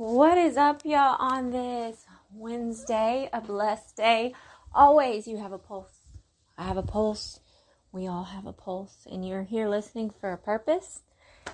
What 0.00 0.38
is 0.38 0.56
up, 0.56 0.80
y'all, 0.86 1.16
on 1.18 1.50
this 1.50 2.06
Wednesday, 2.32 3.28
a 3.34 3.42
blessed 3.42 3.96
day? 3.98 4.32
Always, 4.74 5.28
you 5.28 5.36
have 5.36 5.52
a 5.52 5.58
pulse. 5.58 6.06
I 6.56 6.64
have 6.64 6.78
a 6.78 6.82
pulse. 6.82 7.40
We 7.92 8.06
all 8.06 8.24
have 8.24 8.46
a 8.46 8.52
pulse, 8.54 9.06
and 9.12 9.28
you're 9.28 9.42
here 9.42 9.68
listening 9.68 10.08
for 10.18 10.32
a 10.32 10.38
purpose. 10.38 11.02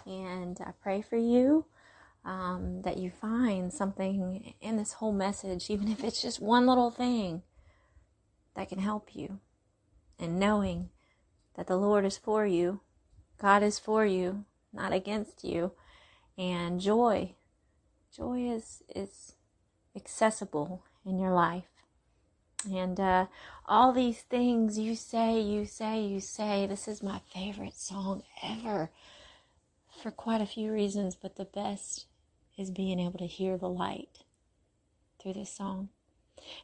And 0.06 0.60
I 0.64 0.70
pray 0.80 1.02
for 1.02 1.16
you 1.16 1.64
um, 2.24 2.82
that 2.82 2.98
you 2.98 3.10
find 3.10 3.72
something 3.72 4.54
in 4.60 4.76
this 4.76 4.92
whole 4.92 5.10
message, 5.10 5.68
even 5.68 5.88
if 5.88 6.04
it's 6.04 6.22
just 6.22 6.40
one 6.40 6.68
little 6.68 6.92
thing 6.92 7.42
that 8.54 8.68
can 8.68 8.78
help 8.78 9.16
you. 9.16 9.40
And 10.20 10.38
knowing 10.38 10.90
that 11.56 11.66
the 11.66 11.76
Lord 11.76 12.04
is 12.04 12.16
for 12.16 12.46
you, 12.46 12.78
God 13.38 13.64
is 13.64 13.80
for 13.80 14.06
you, 14.06 14.44
not 14.72 14.92
against 14.92 15.42
you, 15.42 15.72
and 16.38 16.80
joy. 16.80 17.34
Joy 18.16 18.50
is 18.50 18.82
is 18.94 19.34
accessible 19.94 20.82
in 21.04 21.18
your 21.18 21.34
life. 21.34 21.64
And 22.64 22.98
uh, 22.98 23.26
all 23.66 23.92
these 23.92 24.22
things 24.22 24.78
you 24.78 24.96
say, 24.96 25.38
you 25.38 25.66
say, 25.66 26.02
you 26.02 26.20
say. 26.20 26.66
This 26.66 26.88
is 26.88 27.02
my 27.02 27.20
favorite 27.32 27.74
song 27.74 28.22
ever 28.42 28.90
for 30.02 30.10
quite 30.10 30.40
a 30.40 30.46
few 30.46 30.72
reasons, 30.72 31.14
but 31.14 31.36
the 31.36 31.44
best 31.44 32.06
is 32.56 32.70
being 32.70 32.98
able 32.98 33.18
to 33.18 33.26
hear 33.26 33.58
the 33.58 33.68
light 33.68 34.24
through 35.20 35.34
this 35.34 35.52
song. 35.52 35.90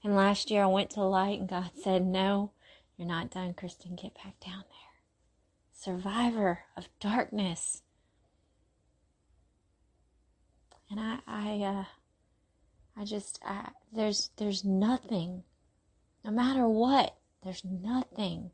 And 0.03 0.17
last 0.17 0.51
year 0.51 0.63
I 0.63 0.67
went 0.67 0.91
to 0.91 1.03
light 1.03 1.39
and 1.39 1.49
God 1.49 1.71
said, 1.83 2.07
No, 2.07 2.53
you're 2.97 3.09
not 3.09 3.31
done, 3.31 3.53
Kristen. 3.53 3.95
Get 3.95 4.15
back 4.15 4.41
down 4.41 4.65
there. 4.71 4.93
Survivor 5.73 6.61
of 6.77 6.89
darkness. 6.99 7.83
And 10.93 11.01
I, 11.01 11.19
I, 11.27 11.65
uh, 11.65 11.85
I 13.01 13.05
just, 13.07 13.41
I, 13.43 13.71
there's, 13.95 14.29
there's 14.37 14.63
nothing, 14.63 15.43
no 16.23 16.31
matter 16.31 16.69
what, 16.69 17.17
there's 17.43 17.65
nothing 17.65 18.51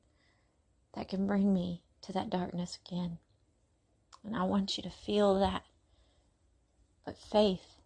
that 0.95 1.09
can 1.09 1.27
bring 1.27 1.53
me 1.53 1.83
to 2.03 2.13
that 2.13 2.31
darkness 2.31 2.79
again. 2.87 3.19
And 4.25 4.37
I 4.37 4.45
want 4.45 4.77
you 4.77 4.85
to 4.85 4.91
feel 4.91 5.41
that. 5.41 5.65
But 7.05 7.19
faith 7.19 7.81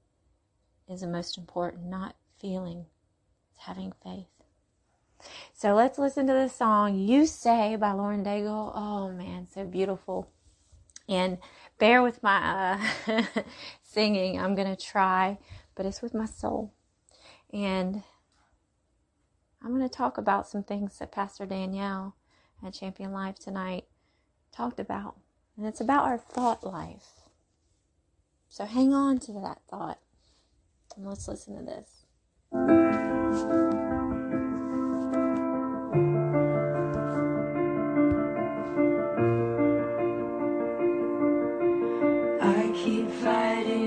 is 0.87 1.01
the 1.01 1.07
most 1.07 1.39
important, 1.39 1.87
not 1.87 2.15
feeling, 2.39 2.85
it's 3.53 3.65
having 3.65 3.95
faith. 4.05 4.27
So 5.55 5.75
let's 5.75 5.99
listen 5.99 6.27
to 6.27 6.35
the 6.35 6.49
song 6.49 6.99
You 6.99 7.25
Say 7.25 7.77
by 7.77 7.93
Lauren 7.93 8.23
Daigle. 8.23 8.71
Oh 8.75 9.11
man, 9.13 9.49
so 9.51 9.65
beautiful. 9.65 10.29
And 11.09 11.39
bear 11.79 12.03
with 12.03 12.23
my 12.23 12.81
uh, 13.09 13.23
singing. 13.83 14.39
I'm 14.39 14.55
going 14.55 14.75
to 14.75 14.83
try, 14.83 15.39
but 15.75 15.87
it's 15.87 16.03
with 16.03 16.15
my 16.15 16.27
soul. 16.27 16.73
And 17.53 18.03
I'm 19.63 19.77
going 19.77 19.89
to 19.89 19.95
talk 19.95 20.19
about 20.19 20.49
some 20.49 20.63
things 20.63 20.99
that 20.99 21.13
Pastor 21.13 21.47
Danielle 21.47 22.17
at 22.65 22.75
Champion 22.75 23.13
Life 23.13 23.39
tonight 23.39 23.85
talked 24.55 24.81
about. 24.81 25.17
And 25.57 25.67
it's 25.67 25.81
about 25.81 26.05
our 26.05 26.19
thought 26.19 26.65
life. 26.65 27.23
So 28.49 28.65
hang 28.65 28.93
on 28.93 29.19
to 29.21 29.33
that 29.33 29.61
thought. 29.69 29.99
And 30.97 31.07
let's 31.07 31.29
listen 31.29 31.57
to 31.57 31.65
this. 31.65 33.02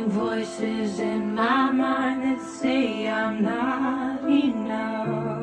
Voices 0.07 0.99
in 0.99 1.35
my 1.35 1.71
mind 1.71 2.23
that 2.23 2.41
say 2.41 3.07
I'm 3.09 3.41
not 3.43 4.23
enough. 4.29 5.34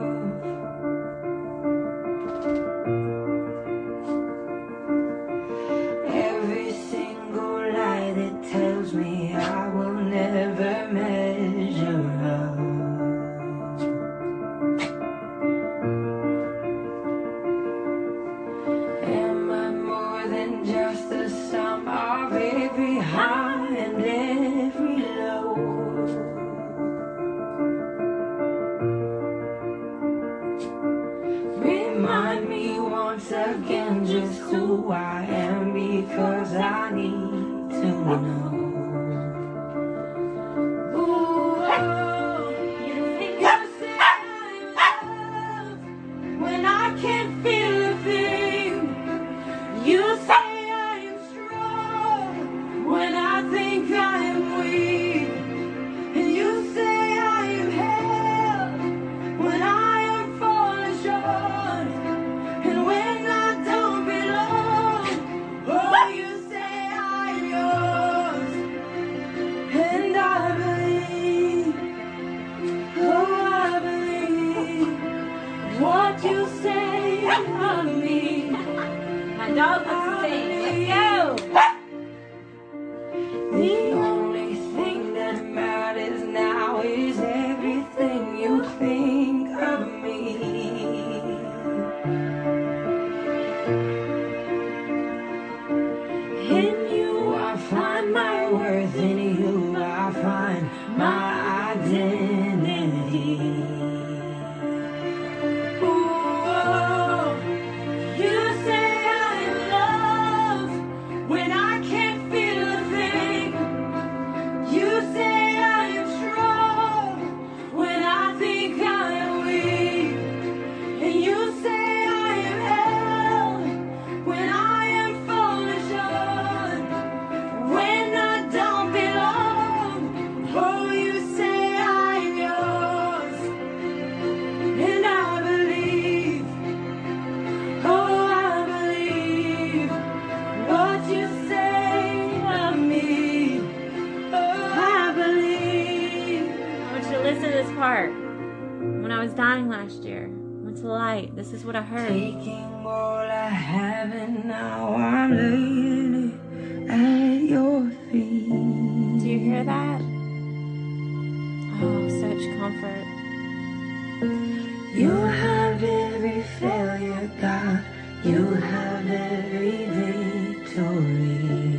God. 167.40 167.84
You 168.24 168.54
have 168.54 169.10
every 169.10 169.86
victory. 169.86 171.71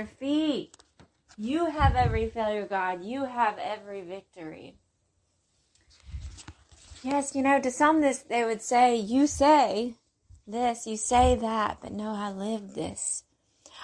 Defeat. 0.00 0.76
You 1.36 1.66
have 1.66 1.94
every 1.94 2.28
failure, 2.28 2.66
God. 2.66 3.04
You 3.04 3.24
have 3.24 3.58
every 3.58 4.02
victory. 4.02 4.76
Yes, 7.02 7.34
you 7.34 7.42
know, 7.42 7.60
to 7.60 7.70
some 7.70 8.00
this 8.00 8.18
they 8.18 8.44
would 8.44 8.62
say, 8.62 8.96
you 8.96 9.26
say 9.26 9.94
this, 10.46 10.86
you 10.86 10.96
say 10.96 11.36
that, 11.36 11.78
but 11.80 11.92
no, 11.92 12.12
I 12.14 12.30
live 12.30 12.74
this. 12.74 13.24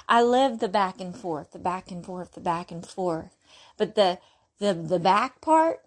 I 0.09 0.23
live 0.23 0.59
the 0.59 0.69
back 0.69 1.01
and 1.01 1.17
forth, 1.17 1.53
the 1.53 1.59
back 1.59 1.91
and 1.91 2.05
forth, 2.05 2.33
the 2.33 2.41
back 2.41 2.73
and 2.73 2.85
forth. 2.85 3.37
But 3.77 3.95
the 3.95 4.19
the 4.59 4.75
the 4.75 4.99
back 4.99 5.41
part, 5.41 5.81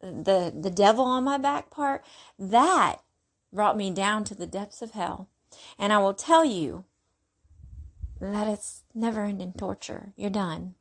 the 0.00 0.52
the 0.56 0.70
devil 0.70 1.04
on 1.04 1.24
my 1.24 1.38
back 1.38 1.70
part, 1.70 2.04
that 2.38 2.96
brought 3.52 3.76
me 3.76 3.90
down 3.90 4.22
to 4.24 4.34
the 4.34 4.46
depths 4.46 4.82
of 4.82 4.92
hell. 4.92 5.28
And 5.78 5.92
I 5.92 5.98
will 5.98 6.14
tell 6.14 6.44
you 6.44 6.84
that 8.20 8.48
it's 8.48 8.84
never 8.94 9.24
ending 9.24 9.52
torture. 9.52 10.12
You're 10.16 10.30
done. 10.30 10.74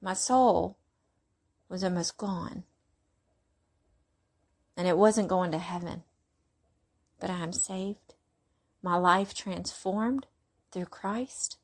My 0.00 0.14
soul 0.14 0.78
was 1.68 1.84
almost 1.84 2.16
gone. 2.16 2.64
And 4.76 4.86
it 4.86 4.96
wasn't 4.96 5.28
going 5.28 5.52
to 5.52 5.58
heaven. 5.58 6.02
But 7.20 7.30
I 7.30 7.42
am 7.42 7.52
saved. 7.52 8.14
My 8.82 8.96
life 8.96 9.34
transformed 9.34 10.26
through 10.72 10.86
Christ. 10.86 11.58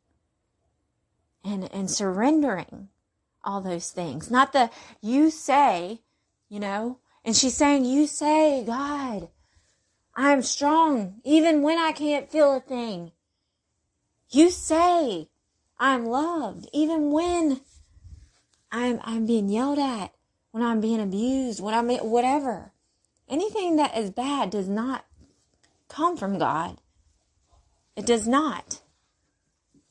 And 1.44 1.72
and 1.72 1.90
surrendering 1.90 2.88
all 3.44 3.60
those 3.60 3.90
things. 3.90 4.30
Not 4.30 4.52
the 4.52 4.70
you 5.00 5.30
say, 5.30 6.02
you 6.48 6.60
know, 6.60 6.98
and 7.24 7.36
she's 7.36 7.56
saying, 7.56 7.84
You 7.84 8.06
say, 8.06 8.64
God, 8.64 9.28
I'm 10.14 10.42
strong 10.42 11.20
even 11.24 11.62
when 11.62 11.78
I 11.78 11.92
can't 11.92 12.30
feel 12.30 12.54
a 12.54 12.60
thing. 12.60 13.12
You 14.32 14.48
say, 14.48 15.28
I'm 15.78 16.06
loved 16.06 16.66
even 16.72 17.10
when 17.10 17.60
I'm 18.70 18.98
I'm 19.04 19.26
being 19.26 19.50
yelled 19.50 19.78
at, 19.78 20.14
when 20.52 20.62
I'm 20.62 20.80
being 20.80 21.00
abused, 21.02 21.62
when 21.62 21.74
I'm 21.74 21.90
whatever. 22.08 22.72
Anything 23.28 23.76
that 23.76 23.96
is 23.96 24.10
bad 24.10 24.48
does 24.48 24.68
not 24.68 25.04
come 25.88 26.16
from 26.16 26.38
God. 26.38 26.80
It 27.94 28.06
does 28.06 28.26
not. 28.26 28.80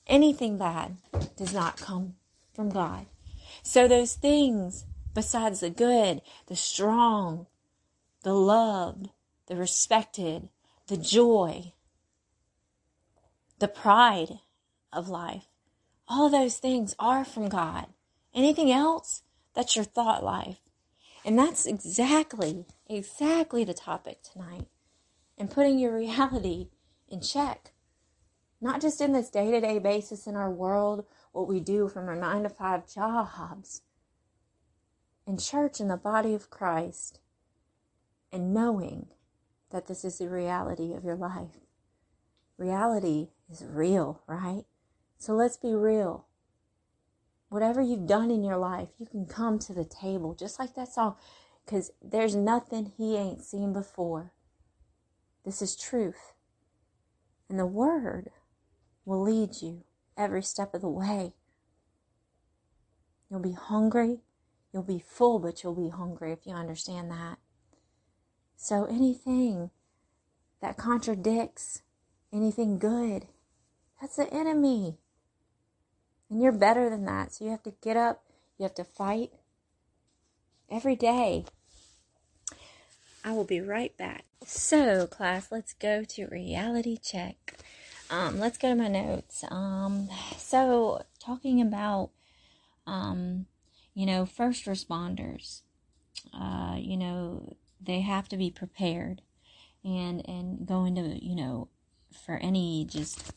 Anything 0.08 0.58
bad 0.58 0.98
does 1.38 1.54
not 1.54 1.78
come 1.78 2.16
from 2.52 2.72
God. 2.72 3.06
So 3.62 3.88
those 3.88 4.16
things, 4.16 4.86
besides 5.14 5.60
the 5.60 5.70
good, 5.70 6.22
the 6.48 6.56
strong, 6.56 7.46
the 8.24 8.34
loved, 8.34 9.10
the 9.46 9.56
respected, 9.56 10.50
the 10.88 10.98
joy, 10.98 11.74
the 13.62 13.68
pride 13.68 14.40
of 14.92 15.08
life, 15.08 15.46
all 16.08 16.30
those 16.30 16.58
things 16.58 16.96
are 16.98 17.24
from 17.24 17.48
God. 17.48 17.86
Anything 18.34 18.72
else, 18.72 19.22
that's 19.54 19.76
your 19.76 19.86
thought 19.86 20.24
life. 20.24 20.58
And 21.24 21.38
that's 21.38 21.68
exactly, 21.68 22.66
exactly 22.90 23.64
the 23.64 23.76
topic 23.76 24.24
tonight. 24.24 24.66
And 25.38 25.52
putting 25.52 25.78
your 25.78 25.96
reality 25.96 26.70
in 27.08 27.22
check. 27.22 27.72
Not 28.60 28.82
just 28.82 29.00
in 29.00 29.14
this 29.14 29.30
day 29.30 29.52
to 29.52 29.62
day 29.62 29.78
basis 29.78 30.26
in 30.26 30.36
our 30.36 30.50
world, 30.50 31.06
what 31.32 31.48
we 31.48 31.60
do 31.60 31.88
from 31.88 32.10
our 32.10 32.16
nine 32.16 32.44
to 32.44 32.50
five 32.50 32.92
jobs, 32.92 33.84
in 35.28 35.38
church, 35.38 35.80
in 35.80 35.88
the 35.88 35.98
body 35.98 36.34
of 36.34 36.50
Christ, 36.50 37.20
and 38.32 38.56
knowing 38.56 39.08
that 39.70 39.86
this 39.86 40.04
is 40.04 40.18
the 40.18 40.30
reality 40.30 40.94
of 40.94 41.04
your 41.04 41.16
life. 41.16 41.60
Reality 42.58 43.30
is 43.52 43.66
real, 43.66 44.22
right? 44.28 44.64
So 45.18 45.34
let's 45.34 45.58
be 45.58 45.74
real. 45.74 46.28
Whatever 47.50 47.82
you've 47.82 48.08
done 48.08 48.32
in 48.32 48.44
your 48.44 48.58
life, 48.58 48.90
you 48.98 49.06
can 49.06 49.26
come 49.26 49.60
to 49.60 49.74
the 49.74 49.86
table, 49.86 50.34
just 50.34 50.58
like 50.58 50.74
that 50.76 50.88
song, 50.88 51.16
because 51.66 51.92
there's 52.02 52.36
nothing 52.36 52.94
he 52.98 53.18
ain't 53.18 53.44
seen 53.44 53.74
before. 53.74 54.32
This 55.44 55.62
is 55.62 55.76
truth. 55.76 56.34
And 57.50 57.60
the 57.60 57.66
word 57.66 58.32
will 59.06 59.22
lead 59.22 59.62
you 59.62 59.84
every 60.18 60.44
step 60.44 60.74
of 60.74 60.82
the 60.82 60.90
way. 60.90 61.34
You'll 63.30 63.42
be 63.42 63.54
hungry. 63.54 64.20
You'll 64.74 64.84
be 64.84 65.04
full, 65.06 65.40
but 65.40 65.64
you'll 65.64 65.76
be 65.76 65.90
hungry 65.90 66.32
if 66.32 66.46
you 66.46 66.54
understand 66.54 67.12
that. 67.12 67.38
So 68.56 68.86
anything 68.86 69.72
that 70.62 70.78
contradicts 70.78 71.82
anything 72.32 72.78
good, 72.78 73.28
that's 74.02 74.16
the 74.16 74.34
enemy. 74.34 74.98
And 76.30 76.42
you're 76.42 76.52
better 76.52 76.90
than 76.90 77.06
that. 77.06 77.34
So 77.34 77.46
you 77.46 77.52
have 77.52 77.64
to 77.64 77.74
get 77.82 77.96
up, 77.96 78.24
you 78.58 78.64
have 78.64 78.76
to 78.76 78.84
fight 78.84 79.32
every 80.70 80.96
day. 80.96 81.46
I 83.24 83.34
will 83.34 83.44
be 83.44 83.62
right 83.62 83.96
back. 83.98 84.26
So, 84.44 85.06
class, 85.06 85.52
let's 85.52 85.74
go 85.74 86.04
to 86.04 86.26
reality 86.26 86.98
check. 86.98 87.60
Um, 88.10 88.40
let's 88.40 88.58
go 88.58 88.70
to 88.70 88.76
my 88.76 88.88
notes. 88.88 89.46
Um, 89.52 90.10
so 90.36 91.04
talking 91.20 91.62
about, 91.62 92.10
um, 92.88 93.46
you 93.94 94.08
know, 94.08 94.26
first 94.26 94.66
responders, 94.66 95.62
uh, 96.34 96.76
you 96.78 96.98
know, 96.98 97.56
they 97.80 98.02
have 98.02 98.28
to 98.30 98.38
be 98.38 98.50
prepared 98.50 99.22
and, 99.84 100.28
and 100.28 100.66
go 100.66 100.86
into, 100.86 101.24
you 101.24 101.36
know, 101.36 101.70
for 102.26 102.38
any 102.38 102.86
just 102.90 103.34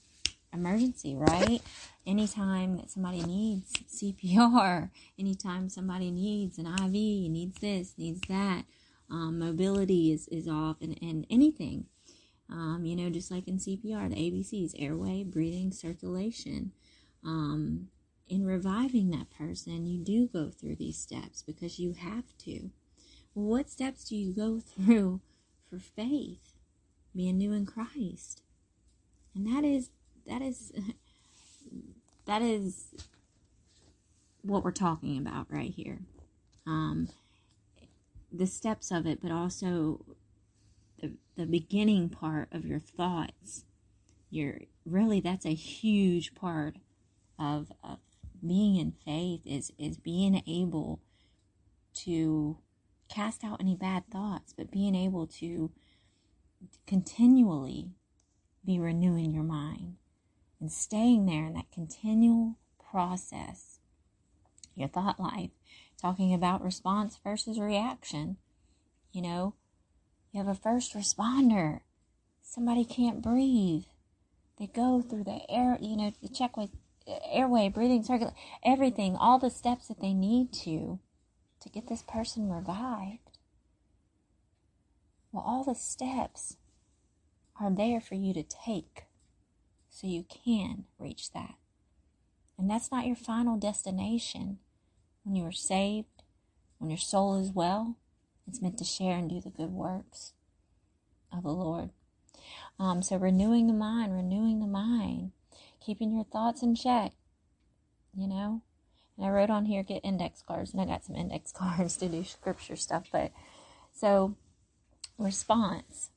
emergency, 0.54 1.14
right? 1.14 1.60
Anytime 2.06 2.76
that 2.76 2.90
somebody 2.90 3.22
needs 3.22 3.72
CPR, 3.72 4.90
anytime 5.18 5.68
somebody 5.68 6.10
needs 6.10 6.58
an 6.58 6.66
IV, 6.66 6.92
needs 6.92 7.60
this, 7.60 7.94
needs 7.98 8.20
that, 8.28 8.64
um, 9.10 9.38
mobility 9.38 10.12
is, 10.12 10.28
is 10.28 10.48
off 10.48 10.76
and, 10.80 10.98
and 11.02 11.26
anything 11.28 11.86
um, 12.50 12.84
you 12.84 12.94
know, 12.96 13.10
just 13.10 13.30
like 13.30 13.48
in 13.48 13.58
CPR, 13.58 14.10
the 14.10 14.16
ABCs 14.16 14.74
airway, 14.78 15.24
breathing, 15.24 15.72
circulation. 15.72 16.72
Um, 17.24 17.88
in 18.28 18.44
reviving 18.44 19.10
that 19.10 19.30
person, 19.30 19.86
you 19.86 19.98
do 19.98 20.28
go 20.28 20.50
through 20.50 20.76
these 20.76 20.98
steps 20.98 21.42
because 21.42 21.78
you 21.78 21.92
have 21.92 22.36
to. 22.38 22.70
Well, 23.34 23.46
what 23.46 23.70
steps 23.70 24.04
do 24.04 24.16
you 24.16 24.32
go 24.32 24.60
through 24.84 25.20
for 25.68 25.78
faith, 25.78 26.52
being 27.14 27.38
new 27.38 27.52
in 27.52 27.66
Christ? 27.66 28.42
And 29.34 29.46
that 29.46 29.64
is, 29.64 29.90
that 30.26 30.42
is, 30.42 30.72
that 32.26 32.42
is 32.42 32.94
what 34.42 34.64
we're 34.64 34.72
talking 34.72 35.18
about 35.18 35.46
right 35.50 35.70
here. 35.70 36.00
Um, 36.66 37.08
the 38.32 38.46
steps 38.46 38.90
of 38.90 39.06
it, 39.06 39.20
but 39.22 39.30
also 39.30 40.04
the, 41.00 41.12
the 41.36 41.46
beginning 41.46 42.08
part 42.08 42.48
of 42.52 42.64
your 42.64 42.80
thoughts 42.80 43.64
you're 44.34 44.58
really 44.84 45.20
that's 45.20 45.46
a 45.46 45.54
huge 45.54 46.34
part 46.34 46.76
of, 47.38 47.70
of 47.84 47.98
being 48.44 48.76
in 48.76 48.92
faith 49.04 49.40
is 49.46 49.72
is 49.78 49.96
being 49.96 50.42
able 50.46 51.00
to 51.94 52.58
cast 53.08 53.44
out 53.44 53.60
any 53.60 53.76
bad 53.76 54.02
thoughts 54.10 54.52
but 54.52 54.72
being 54.72 54.94
able 54.94 55.26
to 55.26 55.70
continually 56.86 57.92
be 58.64 58.78
renewing 58.78 59.32
your 59.32 59.44
mind 59.44 59.94
and 60.60 60.70
staying 60.70 61.26
there 61.26 61.46
in 61.46 61.54
that 61.54 61.70
continual 61.72 62.56
process 62.90 63.78
your 64.74 64.88
thought 64.88 65.20
life 65.20 65.50
talking 66.00 66.34
about 66.34 66.62
response 66.62 67.18
versus 67.22 67.58
reaction 67.58 68.36
you 69.12 69.22
know 69.22 69.54
you 70.34 70.38
have 70.38 70.48
a 70.48 70.60
first 70.60 70.94
responder. 70.94 71.82
Somebody 72.42 72.84
can't 72.84 73.22
breathe. 73.22 73.84
They 74.58 74.66
go 74.66 75.00
through 75.00 75.22
the 75.22 75.48
air, 75.48 75.78
you 75.80 75.96
know, 75.96 76.12
to 76.22 76.28
check 76.28 76.56
with 76.56 76.70
uh, 77.06 77.14
airway, 77.30 77.68
breathing, 77.68 78.02
circulation, 78.02 78.36
everything, 78.64 79.14
all 79.14 79.38
the 79.38 79.48
steps 79.48 79.86
that 79.86 80.00
they 80.00 80.12
need 80.12 80.52
to 80.64 80.98
to 81.60 81.68
get 81.68 81.86
this 81.86 82.02
person 82.02 82.50
revived. 82.50 83.38
Well, 85.30 85.44
all 85.46 85.62
the 85.62 85.76
steps 85.76 86.56
are 87.60 87.70
there 87.70 88.00
for 88.00 88.16
you 88.16 88.34
to 88.34 88.42
take 88.42 89.04
so 89.94 90.08
you 90.08 90.24
can 90.24 90.86
reach 90.98 91.30
that. 91.34 91.54
And 92.58 92.68
that's 92.68 92.90
not 92.90 93.06
your 93.06 93.14
final 93.14 93.56
destination. 93.56 94.58
When 95.22 95.36
you 95.36 95.44
are 95.44 95.52
saved, 95.52 96.24
when 96.78 96.90
your 96.90 96.98
soul 96.98 97.40
is 97.40 97.52
well, 97.52 97.96
it's 98.48 98.60
meant 98.60 98.76
to 98.78 98.84
share 98.84 99.16
and 99.16 99.30
do 99.30 99.40
the 99.40 99.50
good 99.50 99.70
works 99.70 100.32
of 101.32 101.44
the 101.44 101.52
Lord. 101.52 101.90
Um, 102.76 103.02
so 103.02 103.16
renewing 103.16 103.68
the 103.68 103.72
mind, 103.72 104.12
renewing 104.12 104.58
the 104.58 104.66
mind, 104.66 105.30
keeping 105.80 106.10
your 106.10 106.24
thoughts 106.24 106.60
in 106.60 106.74
check, 106.74 107.12
you 108.16 108.26
know. 108.26 108.62
And 109.16 109.24
I 109.24 109.30
wrote 109.30 109.48
on 109.48 109.66
here 109.66 109.84
get 109.84 110.04
index 110.04 110.42
cards, 110.42 110.72
and 110.72 110.82
I 110.82 110.86
got 110.86 111.04
some 111.04 111.14
index 111.14 111.52
cards 111.56 111.96
to 111.98 112.08
do 112.08 112.24
scripture 112.24 112.76
stuff. 112.76 113.04
But 113.12 113.30
so 113.92 114.34
response 115.18 116.10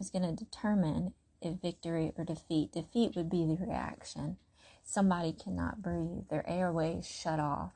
is 0.00 0.08
going 0.08 0.22
to 0.22 0.44
determine 0.44 1.12
if 1.40 1.60
victory 1.60 2.12
or 2.16 2.24
defeat. 2.24 2.72
Defeat 2.72 3.16
would 3.16 3.30
be 3.30 3.44
the 3.44 3.56
reaction. 3.56 4.36
somebody 4.84 5.32
cannot 5.32 5.82
breathe, 5.82 6.28
their 6.30 6.48
airways 6.48 7.06
shut 7.06 7.40
off. 7.40 7.72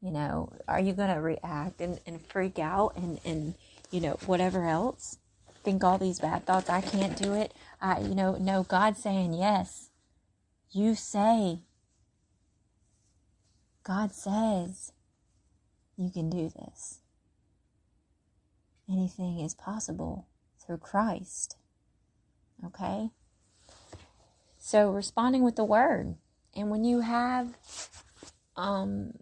You 0.00 0.12
know, 0.12 0.52
are 0.68 0.78
you 0.80 0.92
going 0.92 1.12
to 1.12 1.20
react 1.20 1.80
and, 1.80 1.98
and 2.06 2.24
freak 2.24 2.58
out 2.58 2.96
and, 2.96 3.18
and, 3.24 3.54
you 3.90 4.00
know, 4.00 4.16
whatever 4.26 4.64
else? 4.68 5.18
Think 5.64 5.82
all 5.82 5.98
these 5.98 6.20
bad 6.20 6.46
thoughts. 6.46 6.70
I 6.70 6.80
can't 6.80 7.16
do 7.20 7.34
it. 7.34 7.52
I, 7.80 8.00
you 8.00 8.14
know, 8.14 8.36
no, 8.36 8.62
God's 8.62 9.02
saying 9.02 9.34
yes. 9.34 9.90
You 10.70 10.94
say, 10.94 11.58
God 13.82 14.14
says, 14.14 14.92
you 15.96 16.10
can 16.10 16.30
do 16.30 16.48
this. 16.48 17.00
Anything 18.88 19.40
is 19.40 19.54
possible 19.54 20.28
through 20.64 20.78
Christ. 20.78 21.56
Okay? 22.66 23.10
So 24.58 24.90
responding 24.90 25.42
with 25.44 25.56
the 25.56 25.64
word. 25.64 26.16
And 26.54 26.70
when 26.70 26.84
you 26.84 27.00
have 27.00 27.56
um 28.56 29.12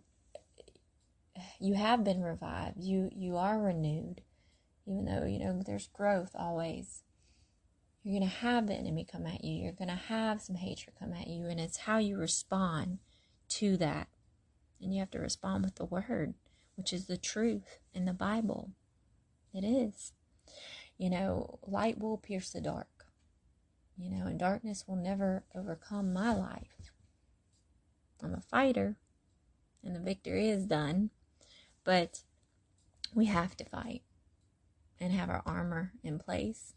you 1.61 1.75
have 1.75 2.05
been 2.05 2.23
revived, 2.23 2.83
you 2.83 3.11
you 3.15 3.37
are 3.37 3.61
renewed, 3.61 4.23
even 4.87 5.05
though 5.05 5.25
you 5.25 5.39
know 5.39 5.63
there's 5.65 5.89
growth 5.89 6.31
always. 6.35 7.03
You're 8.03 8.21
gonna 8.21 8.31
have 8.31 8.67
the 8.67 8.75
enemy 8.75 9.05
come 9.05 9.27
at 9.27 9.45
you. 9.45 9.63
You're 9.63 9.73
gonna 9.73 9.97
have 9.97 10.41
some 10.41 10.57
hatred 10.57 10.97
come 10.99 11.13
at 11.13 11.27
you, 11.27 11.47
and 11.47 11.61
it's 11.61 11.79
how 11.79 11.99
you 11.99 12.17
respond 12.19 12.99
to 13.51 13.77
that. 13.79 14.09
And 14.81 14.93
you 14.93 15.01
have 15.01 15.11
to 15.13 15.19
respond 15.19 15.65
with 15.65 15.77
the 15.77 15.85
word, 15.85 16.35
which 16.77 16.93
is 16.93 17.07
the 17.07 17.17
truth 17.17 17.79
in 17.95 18.05
the 18.05 18.13
Bible. 18.13 18.71
It 19.53 19.65
is. 19.65 20.13
You 20.99 21.11
know, 21.11 21.59
light 21.67 21.99
will 21.99 22.17
pierce 22.17 22.51
the 22.51 22.61
dark. 22.61 22.96
You 23.99 24.11
know, 24.11 24.27
and 24.27 24.39
darkness 24.39 24.85
will 24.87 24.97
never 24.97 25.45
overcome 25.55 26.13
my 26.13 26.35
life. 26.35 26.93
I'm 28.23 28.35
a 28.35 28.41
fighter, 28.41 28.97
and 29.83 29.95
the 29.95 30.01
victory 30.01 30.49
is 30.49 30.67
done, 30.67 31.11
but 31.85 32.21
we 33.15 33.27
have 33.27 33.57
to 33.57 33.65
fight 33.65 34.03
and 35.01 35.13
have 35.13 35.31
our 35.31 35.43
armor 35.47 35.93
in 36.03 36.19
place. 36.19 36.75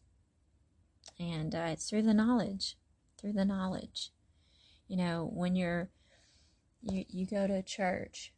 And 1.20 1.54
uh, 1.54 1.70
it's 1.72 1.90
through 1.90 2.04
the 2.04 2.14
knowledge, 2.14 2.78
through 3.20 3.34
the 3.34 3.46
knowledge. 3.46 4.12
You 4.88 4.98
know, 4.98 5.30
when 5.34 5.56
you're 5.56 5.90
you 6.82 7.06
you 7.10 7.26
go 7.26 7.48
to 7.48 7.62
church, 7.62 8.34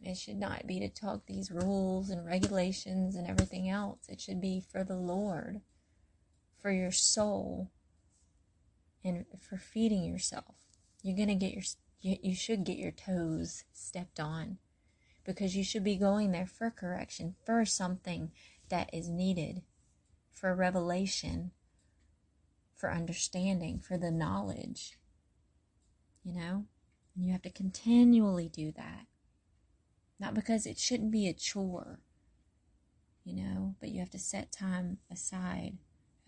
it 0.00 0.16
should 0.16 0.36
not 0.36 0.66
be 0.66 0.78
to 0.80 0.88
talk 0.88 1.26
these 1.26 1.50
rules 1.50 2.10
and 2.10 2.24
regulations 2.24 3.16
and 3.16 3.26
everything 3.26 3.68
else. 3.68 4.08
It 4.08 4.20
should 4.20 4.40
be 4.40 4.60
for 4.60 4.84
the 4.84 4.96
Lord, 4.96 5.62
for 6.60 6.70
your 6.70 6.92
soul, 6.92 7.70
and 9.06 9.24
for 9.40 9.56
feeding 9.56 10.02
yourself. 10.02 10.56
You're 11.02 11.16
gonna 11.16 11.36
get 11.36 11.54
your 11.54 11.62
you, 12.00 12.16
you 12.22 12.34
should 12.34 12.64
get 12.64 12.76
your 12.76 12.90
toes 12.90 13.64
stepped 13.72 14.18
on 14.18 14.58
because 15.24 15.56
you 15.56 15.64
should 15.64 15.84
be 15.84 15.96
going 15.96 16.32
there 16.32 16.46
for 16.46 16.70
correction, 16.70 17.36
for 17.44 17.64
something 17.64 18.32
that 18.68 18.90
is 18.92 19.08
needed, 19.08 19.62
for 20.32 20.54
revelation, 20.54 21.52
for 22.74 22.92
understanding, 22.92 23.78
for 23.80 23.96
the 23.96 24.10
knowledge. 24.10 24.98
You 26.22 26.34
know? 26.34 26.64
And 27.14 27.24
you 27.24 27.32
have 27.32 27.42
to 27.42 27.50
continually 27.50 28.48
do 28.48 28.72
that. 28.72 29.06
Not 30.18 30.34
because 30.34 30.66
it 30.66 30.78
shouldn't 30.78 31.10
be 31.10 31.28
a 31.28 31.32
chore, 31.32 32.00
you 33.24 33.34
know, 33.34 33.74
but 33.80 33.90
you 33.90 34.00
have 34.00 34.10
to 34.10 34.18
set 34.18 34.52
time 34.52 34.98
aside 35.10 35.78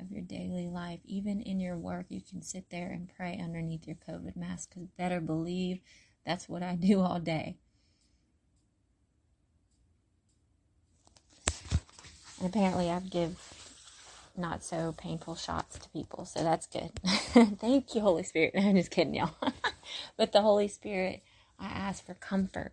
of 0.00 0.10
your 0.10 0.22
daily 0.22 0.68
life. 0.68 1.00
Even 1.04 1.40
in 1.40 1.60
your 1.60 1.76
work, 1.76 2.06
you 2.08 2.20
can 2.20 2.42
sit 2.42 2.70
there 2.70 2.90
and 2.90 3.10
pray 3.16 3.40
underneath 3.42 3.86
your 3.86 3.96
COVID 4.08 4.36
mask 4.36 4.70
because 4.70 4.88
better 4.96 5.20
believe 5.20 5.80
that's 6.24 6.48
what 6.48 6.62
I 6.62 6.74
do 6.80 7.00
all 7.00 7.20
day. 7.20 7.56
And 12.40 12.48
apparently, 12.48 12.88
I 12.88 13.00
give 13.00 13.36
not 14.36 14.62
so 14.62 14.94
painful 14.96 15.34
shots 15.34 15.78
to 15.78 15.88
people, 15.88 16.24
so 16.24 16.44
that's 16.44 16.66
good. 16.66 16.92
Thank 17.58 17.94
you, 17.94 18.00
Holy 18.00 18.22
Spirit. 18.22 18.54
I'm 18.56 18.76
just 18.76 18.92
kidding, 18.92 19.14
y'all. 19.14 19.34
but 20.16 20.32
the 20.32 20.42
Holy 20.42 20.68
Spirit, 20.68 21.22
I 21.58 21.66
ask 21.66 22.06
for 22.06 22.14
comfort, 22.14 22.72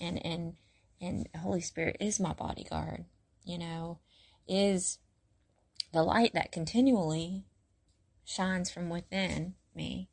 and 0.00 0.24
and 0.24 0.54
and 1.00 1.28
Holy 1.38 1.62
Spirit 1.62 1.96
is 2.00 2.20
my 2.20 2.34
bodyguard. 2.34 3.06
You 3.44 3.58
know, 3.58 3.98
is 4.46 4.98
the 5.92 6.02
light 6.02 6.32
that 6.34 6.52
continually 6.52 7.44
shines 8.24 8.70
from 8.70 8.88
within 8.88 9.54
me. 9.74 10.08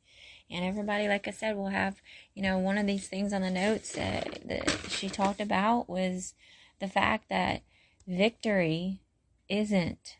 And 0.50 0.64
everybody, 0.64 1.08
like 1.08 1.26
I 1.26 1.30
said, 1.30 1.56
will 1.56 1.68
have, 1.68 2.00
you 2.34 2.42
know, 2.42 2.58
one 2.58 2.78
of 2.78 2.86
these 2.86 3.08
things 3.08 3.32
on 3.32 3.42
the 3.42 3.50
notes 3.50 3.92
that, 3.92 4.46
that 4.46 4.90
she 4.90 5.08
talked 5.08 5.40
about 5.40 5.88
was 5.88 6.34
the 6.80 6.88
fact 6.88 7.28
that 7.28 7.62
victory 8.06 9.00
isn't, 9.48 10.16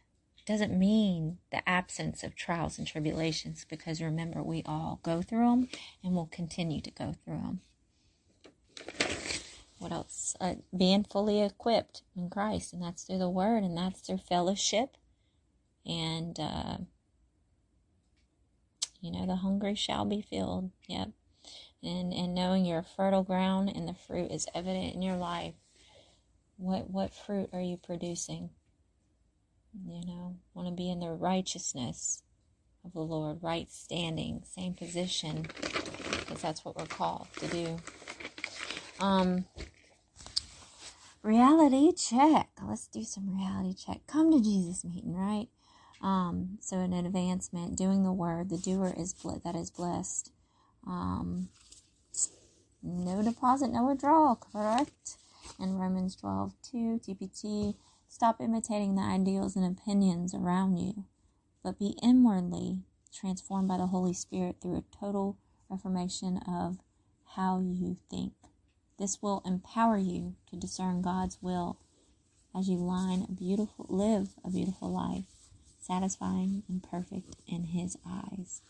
doesn't 0.46 0.76
mean 0.76 1.38
the 1.52 1.66
absence 1.68 2.22
of 2.22 2.34
trials 2.34 2.78
and 2.78 2.86
tribulations 2.86 3.64
because 3.68 4.00
remember, 4.00 4.42
we 4.42 4.62
all 4.66 5.00
go 5.02 5.22
through 5.22 5.50
them 5.50 5.68
and 6.02 6.14
we'll 6.14 6.26
continue 6.26 6.80
to 6.80 6.90
go 6.90 7.14
through 7.24 7.36
them. 7.38 7.60
What 9.78 9.92
else? 9.92 10.34
Uh, 10.40 10.54
being 10.76 11.04
fully 11.04 11.42
equipped 11.42 12.02
in 12.16 12.30
Christ, 12.30 12.72
and 12.72 12.82
that's 12.82 13.02
through 13.02 13.18
the 13.18 13.28
Word, 13.28 13.62
and 13.62 13.76
that's 13.76 14.00
through 14.00 14.18
fellowship, 14.18 14.96
and 15.86 16.38
uh, 16.38 16.76
you 19.00 19.12
know 19.12 19.26
the 19.26 19.36
hungry 19.36 19.74
shall 19.74 20.04
be 20.04 20.22
filled. 20.22 20.70
Yep, 20.88 21.10
and 21.82 22.12
and 22.12 22.34
knowing 22.34 22.64
you're 22.64 22.82
fertile 22.82 23.22
ground 23.22 23.72
and 23.74 23.88
the 23.88 23.94
fruit 23.94 24.30
is 24.30 24.46
evident 24.54 24.94
in 24.94 25.02
your 25.02 25.16
life. 25.16 25.54
What 26.56 26.90
what 26.90 27.14
fruit 27.14 27.50
are 27.52 27.60
you 27.60 27.76
producing? 27.76 28.50
You 29.86 30.06
know, 30.06 30.36
want 30.54 30.68
to 30.68 30.74
be 30.74 30.90
in 30.90 31.00
the 31.00 31.10
righteousness 31.10 32.22
of 32.84 32.92
the 32.92 33.00
Lord, 33.00 33.38
right 33.42 33.70
standing, 33.70 34.42
same 34.44 34.74
position, 34.74 35.46
because 35.52 36.40
that's 36.40 36.64
what 36.64 36.76
we're 36.76 36.86
called 36.86 37.26
to 37.38 37.48
do. 37.48 37.76
Um, 39.00 39.46
reality 41.22 41.92
check. 41.92 42.50
Let's 42.62 42.86
do 42.86 43.02
some 43.02 43.36
reality 43.36 43.74
check. 43.74 44.02
Come 44.06 44.30
to 44.32 44.40
Jesus 44.40 44.84
meeting, 44.84 45.16
right? 45.16 45.48
Um, 46.04 46.58
so 46.60 46.80
an 46.80 46.92
advancement, 46.92 47.78
doing 47.78 48.04
the 48.04 48.12
word, 48.12 48.50
the 48.50 48.58
doer 48.58 48.92
is 48.94 49.14
that 49.42 49.56
is 49.56 49.70
blessed. 49.70 50.30
Um, 50.86 51.48
no 52.82 53.22
deposit, 53.22 53.68
no 53.68 53.86
withdrawal, 53.86 54.36
correct? 54.36 55.16
And 55.58 55.80
Romans 55.80 56.14
12, 56.14 56.52
2, 56.70 57.00
TPT, 57.02 57.76
stop 58.06 58.38
imitating 58.38 58.96
the 58.96 59.02
ideals 59.02 59.56
and 59.56 59.64
opinions 59.64 60.34
around 60.34 60.76
you, 60.76 61.04
but 61.62 61.78
be 61.78 61.96
inwardly 62.02 62.80
transformed 63.10 63.68
by 63.68 63.78
the 63.78 63.86
Holy 63.86 64.12
Spirit 64.12 64.56
through 64.60 64.76
a 64.76 64.96
total 64.96 65.38
reformation 65.70 66.38
of 66.46 66.76
how 67.28 67.60
you 67.60 67.96
think. 68.10 68.34
This 68.98 69.22
will 69.22 69.42
empower 69.46 69.96
you 69.96 70.34
to 70.50 70.56
discern 70.56 71.00
God's 71.00 71.38
will 71.40 71.78
as 72.54 72.68
you 72.68 72.76
line 72.76 73.24
a 73.26 73.32
beautiful 73.32 73.86
live 73.88 74.28
a 74.44 74.50
beautiful 74.50 74.92
life 74.92 75.33
satisfying 75.84 76.62
and 76.68 76.82
perfect 76.82 77.36
in 77.46 77.64
His 77.64 77.98
eyes. 78.08 78.62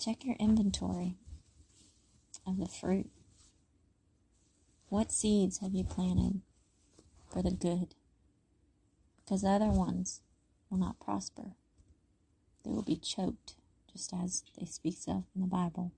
Check 0.00 0.24
your 0.24 0.36
inventory 0.40 1.16
of 2.46 2.58
the 2.58 2.66
fruit. 2.66 3.10
What 4.88 5.12
seeds 5.12 5.58
have 5.58 5.74
you 5.74 5.84
planted 5.84 6.40
for 7.30 7.42
the 7.42 7.50
good? 7.50 7.94
Because 9.18 9.42
the 9.42 9.50
other 9.50 9.70
ones 9.70 10.20
will 10.70 10.78
not 10.78 10.98
prosper. 10.98 11.52
They 12.64 12.70
will 12.70 12.82
be 12.82 12.96
choked, 12.96 13.54
just 13.92 14.12
as 14.12 14.44
they 14.58 14.66
speak 14.66 14.96
of 15.08 15.24
in 15.34 15.42
the 15.42 15.46
Bible 15.46 15.92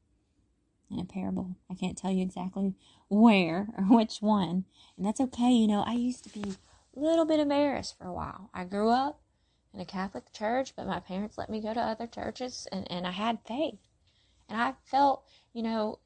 in 0.90 0.98
a 0.98 1.04
parable. 1.04 1.56
I 1.70 1.74
can't 1.74 1.96
tell 1.96 2.10
you 2.10 2.22
exactly 2.22 2.74
where 3.08 3.68
or 3.76 3.84
which 3.84 4.18
one. 4.18 4.64
And 4.96 5.06
that's 5.06 5.20
okay. 5.20 5.50
You 5.50 5.66
know, 5.66 5.84
I 5.86 5.94
used 5.94 6.24
to 6.24 6.30
be 6.30 6.54
little 6.94 7.24
bit 7.24 7.40
embarrassed 7.40 7.96
for 7.98 8.06
a 8.06 8.12
while. 8.12 8.50
I 8.54 8.64
grew 8.64 8.90
up 8.90 9.20
in 9.72 9.80
a 9.80 9.84
Catholic 9.84 10.32
church, 10.32 10.74
but 10.76 10.86
my 10.86 11.00
parents 11.00 11.36
let 11.36 11.50
me 11.50 11.60
go 11.60 11.74
to 11.74 11.80
other 11.80 12.06
churches 12.06 12.68
and, 12.70 12.90
and 12.90 13.06
I 13.06 13.10
had 13.10 13.38
faith. 13.46 13.80
And 14.48 14.60
I 14.60 14.74
felt, 14.84 15.24
you 15.52 15.62
know, 15.62 15.98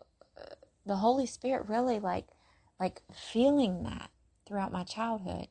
the 0.86 0.96
Holy 0.96 1.26
Spirit 1.26 1.68
really 1.68 2.00
like 2.00 2.26
like 2.80 3.02
feeling 3.12 3.82
that 3.82 4.10
throughout 4.46 4.72
my 4.72 4.84
childhood, 4.84 5.48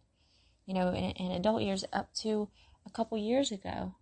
you 0.66 0.74
know, 0.74 0.90
in, 0.90 1.12
in 1.12 1.32
adult 1.32 1.62
years 1.62 1.86
up 1.94 2.14
to 2.16 2.50
a 2.86 2.90
couple 2.90 3.18
years 3.18 3.52
ago. 3.52 3.96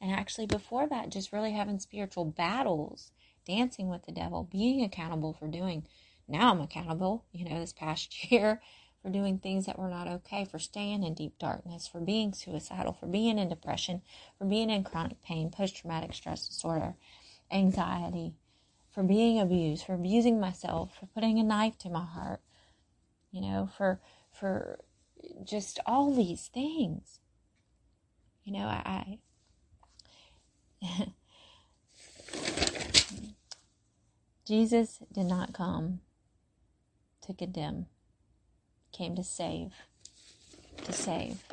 And 0.00 0.12
actually 0.12 0.46
before 0.46 0.86
that, 0.86 1.10
just 1.10 1.32
really 1.32 1.52
having 1.52 1.80
spiritual 1.80 2.24
battles, 2.24 3.10
dancing 3.44 3.88
with 3.88 4.06
the 4.06 4.12
devil, 4.12 4.48
being 4.50 4.82
accountable 4.82 5.32
for 5.32 5.48
doing. 5.48 5.86
Now 6.28 6.52
I'm 6.52 6.60
accountable, 6.60 7.24
you 7.32 7.44
know, 7.44 7.58
this 7.58 7.72
past 7.72 8.30
year 8.30 8.62
for 9.08 9.12
doing 9.12 9.38
things 9.38 9.64
that 9.64 9.78
were 9.78 9.88
not 9.88 10.06
okay, 10.06 10.44
for 10.44 10.58
staying 10.58 11.02
in 11.02 11.14
deep 11.14 11.38
darkness, 11.38 11.86
for 11.86 11.98
being 11.98 12.34
suicidal, 12.34 12.92
for 12.92 13.06
being 13.06 13.38
in 13.38 13.48
depression, 13.48 14.02
for 14.36 14.44
being 14.44 14.68
in 14.68 14.84
chronic 14.84 15.22
pain, 15.22 15.50
post 15.50 15.76
traumatic 15.76 16.12
stress 16.12 16.46
disorder. 16.46 16.94
anxiety, 17.50 18.34
for 18.90 19.02
being 19.02 19.40
abused, 19.40 19.86
for 19.86 19.94
abusing 19.94 20.38
myself, 20.38 20.94
for 21.00 21.06
putting 21.06 21.38
a 21.38 21.42
knife 21.42 21.78
to 21.78 21.88
my 21.88 22.04
heart, 22.04 22.42
you 23.30 23.40
know, 23.40 23.70
for 23.78 23.98
for 24.30 24.78
just 25.42 25.80
all 25.86 26.14
these 26.14 26.48
things. 26.48 27.18
You 28.44 28.52
know, 28.52 28.66
I, 28.66 29.18
I 30.82 31.06
Jesus 34.44 34.98
did 35.10 35.24
not 35.24 35.54
come 35.54 36.00
to 37.22 37.32
condemn, 37.32 37.86
came 38.98 39.14
to 39.14 39.22
save. 39.22 39.72
To 40.84 40.92
save. 40.92 41.44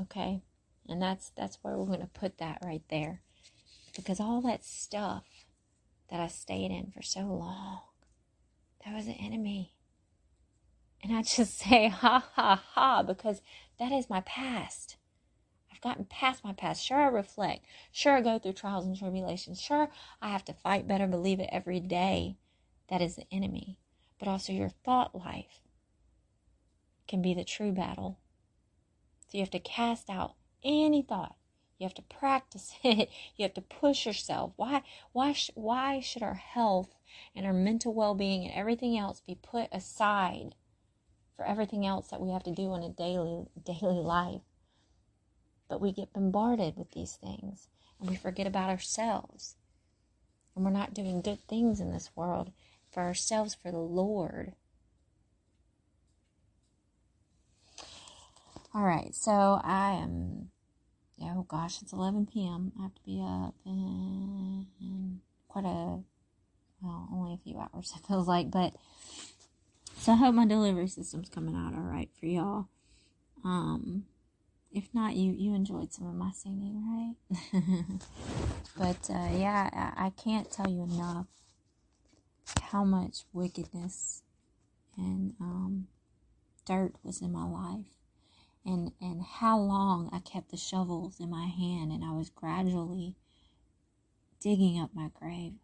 Okay? 0.00 0.42
And 0.88 1.02
that's 1.02 1.30
that's 1.36 1.58
where 1.62 1.76
we're 1.76 1.86
going 1.86 2.00
to 2.00 2.06
put 2.06 2.38
that 2.38 2.58
right 2.64 2.82
there. 2.88 3.20
Because 3.96 4.20
all 4.20 4.40
that 4.42 4.64
stuff 4.64 5.24
that 6.08 6.20
I 6.20 6.28
stayed 6.28 6.70
in 6.70 6.92
for 6.94 7.02
so 7.02 7.20
long, 7.20 7.80
that 8.84 8.94
was 8.94 9.06
an 9.06 9.16
enemy. 9.20 9.74
And 11.02 11.12
I 11.14 11.22
just 11.22 11.58
say 11.58 11.88
ha 11.88 12.28
ha 12.34 12.62
ha 12.74 13.02
because 13.02 13.42
that 13.80 13.90
is 13.90 14.08
my 14.08 14.20
past. 14.20 14.96
I've 15.72 15.80
gotten 15.80 16.04
past 16.04 16.44
my 16.44 16.52
past. 16.52 16.84
Sure, 16.84 16.98
I 16.98 17.08
reflect. 17.08 17.66
Sure, 17.90 18.16
I 18.16 18.20
go 18.20 18.38
through 18.38 18.52
trials 18.52 18.86
and 18.86 18.96
tribulations. 18.96 19.60
Sure, 19.60 19.88
I 20.20 20.28
have 20.28 20.44
to 20.44 20.52
fight 20.52 20.86
better, 20.86 21.08
believe 21.08 21.40
it 21.40 21.48
every 21.50 21.80
day. 21.80 22.36
That 22.88 23.02
is 23.02 23.16
the 23.16 23.26
enemy. 23.32 23.78
But 24.18 24.28
also, 24.28 24.52
your 24.52 24.68
thought 24.68 25.14
life 25.14 25.62
can 27.08 27.22
be 27.22 27.34
the 27.34 27.44
true 27.44 27.72
battle. 27.72 28.18
So 29.28 29.38
you 29.38 29.40
have 29.40 29.50
to 29.50 29.58
cast 29.60 30.10
out 30.10 30.34
any 30.62 31.02
thought. 31.02 31.36
You 31.78 31.86
have 31.86 31.94
to 31.94 32.02
practice 32.02 32.74
it. 32.84 33.08
You 33.36 33.42
have 33.42 33.54
to 33.54 33.60
push 33.60 34.06
yourself. 34.06 34.52
Why? 34.56 34.82
Why? 35.12 35.32
Sh- 35.32 35.50
why 35.54 36.00
should 36.00 36.22
our 36.22 36.34
health 36.34 36.94
and 37.34 37.44
our 37.44 37.52
mental 37.52 37.92
well-being 37.92 38.44
and 38.44 38.54
everything 38.54 38.96
else 38.96 39.20
be 39.20 39.34
put 39.34 39.68
aside 39.72 40.54
for 41.34 41.44
everything 41.44 41.84
else 41.84 42.08
that 42.08 42.20
we 42.20 42.30
have 42.30 42.44
to 42.44 42.52
do 42.52 42.74
in 42.74 42.82
a 42.82 42.88
daily 42.88 43.46
daily 43.64 44.00
life? 44.00 44.42
But 45.68 45.80
we 45.80 45.92
get 45.92 46.12
bombarded 46.12 46.76
with 46.76 46.90
these 46.92 47.16
things, 47.16 47.68
and 47.98 48.08
we 48.08 48.14
forget 48.16 48.46
about 48.46 48.68
ourselves. 48.68 49.56
And 50.54 50.64
we're 50.64 50.70
not 50.70 50.94
doing 50.94 51.22
good 51.22 51.40
things 51.48 51.80
in 51.80 51.90
this 51.90 52.10
world 52.14 52.52
for 52.90 53.02
ourselves, 53.02 53.54
for 53.54 53.72
the 53.72 53.78
Lord. 53.78 54.52
All 58.74 58.84
right, 58.84 59.14
so 59.14 59.60
I 59.62 59.92
am. 60.02 60.48
Oh 61.20 61.42
gosh, 61.46 61.82
it's 61.82 61.92
11 61.92 62.26
p.m. 62.32 62.72
I 62.78 62.82
have 62.84 62.94
to 62.94 63.02
be 63.04 63.22
up 63.22 63.54
in, 63.66 65.20
quite 65.46 65.66
a 65.66 66.00
well, 66.80 67.08
only 67.12 67.34
a 67.34 67.36
few 67.36 67.58
hours 67.58 67.92
it 67.96 68.06
feels 68.06 68.26
like, 68.26 68.50
but 68.50 68.72
so 69.98 70.12
I 70.12 70.16
hope 70.16 70.34
my 70.34 70.46
delivery 70.46 70.88
system's 70.88 71.28
coming 71.28 71.54
out 71.54 71.74
all 71.74 71.82
right 71.82 72.08
for 72.18 72.24
y'all. 72.24 72.68
Um, 73.44 74.06
if 74.72 74.88
not, 74.94 75.16
you 75.16 75.32
you 75.32 75.54
enjoyed 75.54 75.92
some 75.92 76.06
of 76.06 76.14
my 76.14 76.30
singing, 76.32 77.14
right? 77.30 77.60
but 78.78 79.10
uh, 79.10 79.36
yeah, 79.36 79.68
I, 79.70 80.06
I 80.06 80.10
can't 80.10 80.50
tell 80.50 80.70
you 80.70 80.84
enough 80.84 81.26
how 82.62 82.84
much 82.84 83.24
wickedness 83.34 84.22
and 84.96 85.34
um, 85.40 85.88
dirt 86.64 86.94
was 87.04 87.20
in 87.20 87.32
my 87.32 87.44
life 87.44 87.84
and 88.64 88.92
and 89.00 89.22
how 89.22 89.58
long 89.58 90.08
I 90.12 90.18
kept 90.20 90.50
the 90.50 90.56
shovels 90.56 91.18
in 91.20 91.30
my 91.30 91.46
hand 91.46 91.92
and 91.92 92.04
I 92.04 92.12
was 92.12 92.30
gradually 92.30 93.16
digging 94.40 94.80
up 94.80 94.90
my 94.94 95.08
grave 95.14 95.54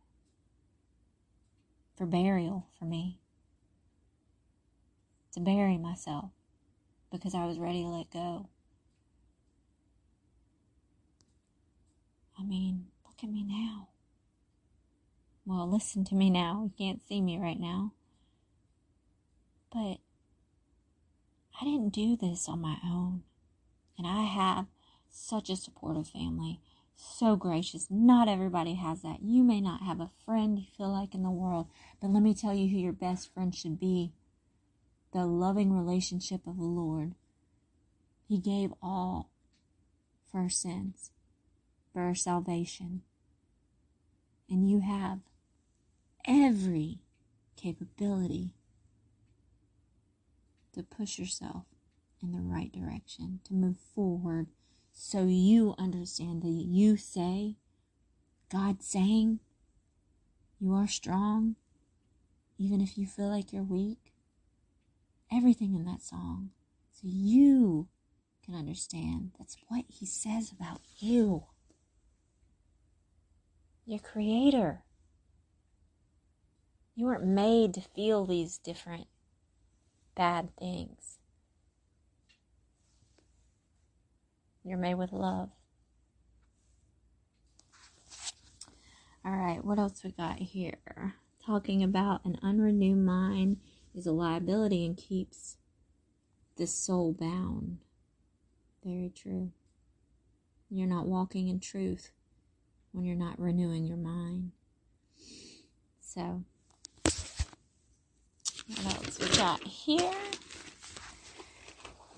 for 1.96 2.06
burial 2.06 2.66
for 2.78 2.84
me 2.84 3.20
to 5.32 5.40
bury 5.40 5.78
myself 5.78 6.30
because 7.10 7.34
I 7.34 7.44
was 7.46 7.58
ready 7.58 7.82
to 7.82 7.88
let 7.88 8.10
go. 8.10 8.48
I 12.38 12.44
mean, 12.44 12.86
look 13.04 13.16
at 13.22 13.30
me 13.30 13.42
now. 13.42 13.88
Well, 15.44 15.68
listen 15.68 16.04
to 16.04 16.14
me 16.14 16.30
now. 16.30 16.64
You 16.64 16.72
can't 16.86 17.00
see 17.08 17.20
me 17.20 17.38
right 17.38 17.58
now. 17.58 17.92
But 19.72 19.98
I 21.60 21.64
didn't 21.64 21.90
do 21.90 22.16
this 22.16 22.48
on 22.48 22.60
my 22.60 22.76
own. 22.84 23.22
And 23.96 24.06
I 24.06 24.24
have 24.24 24.66
such 25.10 25.50
a 25.50 25.56
supportive 25.56 26.08
family, 26.08 26.60
so 26.94 27.34
gracious. 27.34 27.88
Not 27.90 28.28
everybody 28.28 28.74
has 28.74 29.02
that. 29.02 29.22
You 29.22 29.42
may 29.42 29.60
not 29.60 29.82
have 29.82 30.00
a 30.00 30.10
friend 30.24 30.58
you 30.58 30.66
feel 30.76 30.92
like 30.92 31.14
in 31.14 31.22
the 31.24 31.30
world, 31.30 31.66
but 32.00 32.10
let 32.10 32.22
me 32.22 32.34
tell 32.34 32.54
you 32.54 32.68
who 32.68 32.78
your 32.78 32.92
best 32.92 33.32
friend 33.34 33.54
should 33.54 33.80
be 33.80 34.12
the 35.12 35.26
loving 35.26 35.72
relationship 35.72 36.46
of 36.46 36.58
the 36.58 36.64
Lord. 36.64 37.14
He 38.28 38.38
gave 38.38 38.72
all 38.82 39.30
for 40.30 40.40
our 40.40 40.50
sins, 40.50 41.10
for 41.92 42.02
our 42.02 42.14
salvation. 42.14 43.02
And 44.50 44.68
you 44.68 44.80
have 44.80 45.20
every 46.26 46.98
capability 47.56 48.54
to 50.72 50.82
push 50.82 51.18
yourself 51.18 51.64
in 52.22 52.32
the 52.32 52.40
right 52.40 52.72
direction, 52.72 53.40
to 53.44 53.54
move 53.54 53.76
forward 53.94 54.48
so 54.92 55.26
you 55.26 55.74
understand 55.78 56.42
that 56.42 56.48
you 56.48 56.96
say, 56.96 57.56
God 58.50 58.82
saying, 58.82 59.38
you 60.58 60.74
are 60.74 60.88
strong, 60.88 61.54
even 62.58 62.80
if 62.80 62.98
you 62.98 63.06
feel 63.06 63.28
like 63.28 63.52
you're 63.52 63.62
weak. 63.62 64.12
Everything 65.32 65.74
in 65.74 65.84
that 65.84 66.02
song. 66.02 66.50
So 66.90 67.02
you 67.04 67.88
can 68.44 68.54
understand 68.54 69.32
that's 69.38 69.56
what 69.68 69.84
he 69.88 70.04
says 70.04 70.50
about 70.50 70.80
you. 70.98 71.44
Your 73.86 74.00
creator. 74.00 74.82
You 76.96 77.06
weren't 77.06 77.24
made 77.24 77.74
to 77.74 77.80
feel 77.80 78.26
these 78.26 78.58
different 78.58 79.06
bad 80.18 80.50
things. 80.58 81.18
You're 84.64 84.76
made 84.76 84.96
with 84.96 85.12
love. 85.12 85.50
All 89.24 89.32
right, 89.32 89.64
what 89.64 89.78
else 89.78 90.02
we 90.02 90.10
got 90.10 90.38
here? 90.40 91.14
Talking 91.46 91.84
about 91.84 92.24
an 92.24 92.36
unrenewed 92.42 92.98
mind 92.98 93.58
is 93.94 94.06
a 94.06 94.12
liability 94.12 94.84
and 94.84 94.96
keeps 94.96 95.56
the 96.56 96.66
soul 96.66 97.12
bound. 97.12 97.78
Very 98.84 99.12
true. 99.14 99.52
You're 100.68 100.88
not 100.88 101.06
walking 101.06 101.46
in 101.46 101.60
truth 101.60 102.10
when 102.90 103.04
you're 103.04 103.16
not 103.16 103.38
renewing 103.38 103.84
your 103.84 103.96
mind. 103.96 104.50
So, 106.00 106.42
what 108.68 108.86
else 108.86 109.18
we 109.18 109.28
got 109.36 109.62
here? 109.62 110.12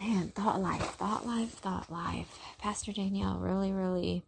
Man, 0.00 0.28
thought 0.28 0.60
life, 0.60 0.82
thought 0.96 1.26
life, 1.26 1.50
thought 1.50 1.90
life. 1.90 2.38
Pastor 2.58 2.92
Danielle 2.92 3.38
really, 3.38 3.70
really, 3.70 4.24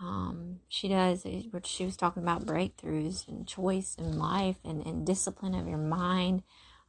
um, 0.00 0.60
she 0.68 0.88
does, 0.88 1.24
what 1.50 1.66
she 1.66 1.84
was 1.84 1.96
talking 1.96 2.22
about 2.22 2.44
breakthroughs 2.44 3.28
and 3.28 3.46
choice 3.46 3.94
in 3.98 4.18
life 4.18 4.56
and, 4.64 4.84
and 4.84 5.06
discipline 5.06 5.54
of 5.54 5.68
your 5.68 5.78
mind. 5.78 6.42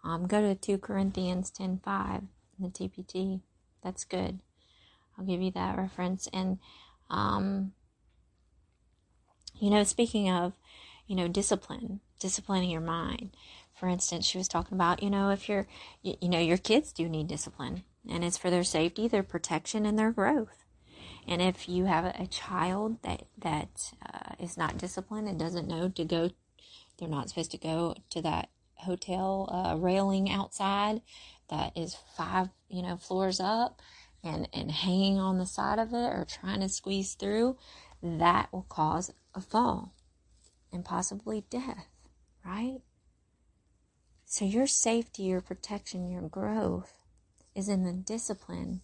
Um, 0.04 0.28
go 0.28 0.42
to 0.42 0.56
2 0.56 0.80
Corinthians 0.80 1.50
10 1.52 1.80
5 1.84 2.22
in 2.22 2.30
the 2.60 2.70
TPT. 2.70 3.42
That's 3.84 4.04
good. 4.04 4.40
I'll 5.18 5.26
give 5.26 5.42
you 5.42 5.52
that 5.52 5.78
reference. 5.78 6.28
And, 6.34 6.60
um, 7.10 7.74
you 9.60 9.70
know, 9.70 9.84
speaking 9.84 10.30
of, 10.30 10.54
you 11.08 11.16
know, 11.16 11.28
discipline, 11.28 12.02
disciplining 12.20 12.72
your 12.72 12.82
mind. 12.82 13.32
For 13.76 13.90
instance, 13.90 14.26
she 14.26 14.38
was 14.38 14.48
talking 14.48 14.76
about, 14.76 15.04
you 15.04 15.10
know, 15.10 15.30
if 15.32 15.50
you're, 15.50 15.68
you, 16.02 16.16
you 16.22 16.30
know, 16.30 16.40
your 16.40 16.58
kids 16.58 16.94
do 16.94 17.10
need 17.10 17.28
discipline 17.28 17.84
and 18.10 18.24
it's 18.24 18.38
for 18.38 18.50
their 18.50 18.64
safety, 18.64 19.08
their 19.08 19.24
protection, 19.24 19.86
and 19.86 20.00
their 20.00 20.12
growth. 20.12 20.64
And 21.28 21.42
if 21.42 21.68
you 21.68 21.86
have 21.86 22.06
a, 22.06 22.28
child 22.28 23.02
that, 23.02 23.24
that 23.38 23.92
uh, 24.06 24.34
is 24.40 24.58
not 24.58 24.78
disciplined 24.78 25.28
and 25.28 25.40
doesn't 25.40 25.68
know 25.68 25.90
to 25.90 26.06
go, 26.06 26.30
they're 26.98 27.10
not 27.10 27.30
supposed 27.30 27.52
to 27.52 27.58
go 27.58 27.96
to 28.12 28.22
that 28.22 28.50
hotel 28.76 29.50
uh, 29.52 29.76
railing 29.76 30.30
outside 30.30 31.02
that 31.50 31.76
is 31.76 31.98
five, 32.16 32.50
you 32.70 32.82
know, 32.82 32.96
floors 32.96 33.40
up 33.40 33.82
and, 34.24 34.48
and 34.54 34.72
hanging 34.72 35.20
on 35.20 35.38
the 35.38 35.46
side 35.46 35.80
of 35.80 35.94
it 35.94 35.96
or 35.96 36.26
trying 36.28 36.62
to 36.62 36.70
squeeze 36.70 37.16
through, 37.16 37.58
that 38.02 38.52
will 38.54 38.66
cause 38.70 39.12
a 39.34 39.42
fall 39.42 39.94
and 40.72 40.86
possibly 40.86 41.44
death, 41.50 41.88
right? 42.46 42.80
So 44.36 44.44
your 44.44 44.68
safety, 44.68 45.24
your 45.24 45.40
protection, 45.40 46.10
your 46.10 46.28
growth 46.28 47.06
is 47.56 47.70
in 47.70 47.86
the 47.86 47.94
discipline 47.94 48.82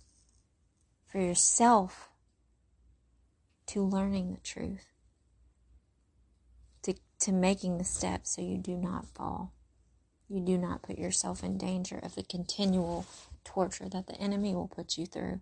for 1.06 1.20
yourself 1.20 2.10
to 3.66 3.84
learning 3.84 4.32
the 4.32 4.40
truth. 4.40 4.94
to 6.84 6.94
to 7.20 7.34
making 7.34 7.80
the 7.80 7.84
steps 7.84 8.38
so 8.38 8.42
you 8.42 8.60
do 8.60 8.78
not 8.78 9.10
fall. 9.10 9.52
You 10.30 10.40
do 10.40 10.58
not 10.58 10.84
put 10.84 10.98
yourself 10.98 11.44
in 11.44 11.58
danger 11.58 12.00
of 12.02 12.16
the 12.16 12.24
continual 12.24 13.06
torture 13.44 13.90
that 13.90 14.08
the 14.08 14.22
enemy 14.22 14.56
will 14.56 14.70
put 14.70 14.98
you 14.98 15.06
through. 15.06 15.42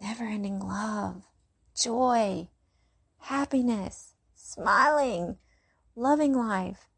Never 0.00 0.24
ending 0.24 0.58
love, 0.58 1.24
joy, 1.76 2.48
happiness, 3.18 4.14
smiling, 4.34 5.36
loving 5.94 6.32
life. 6.32 6.88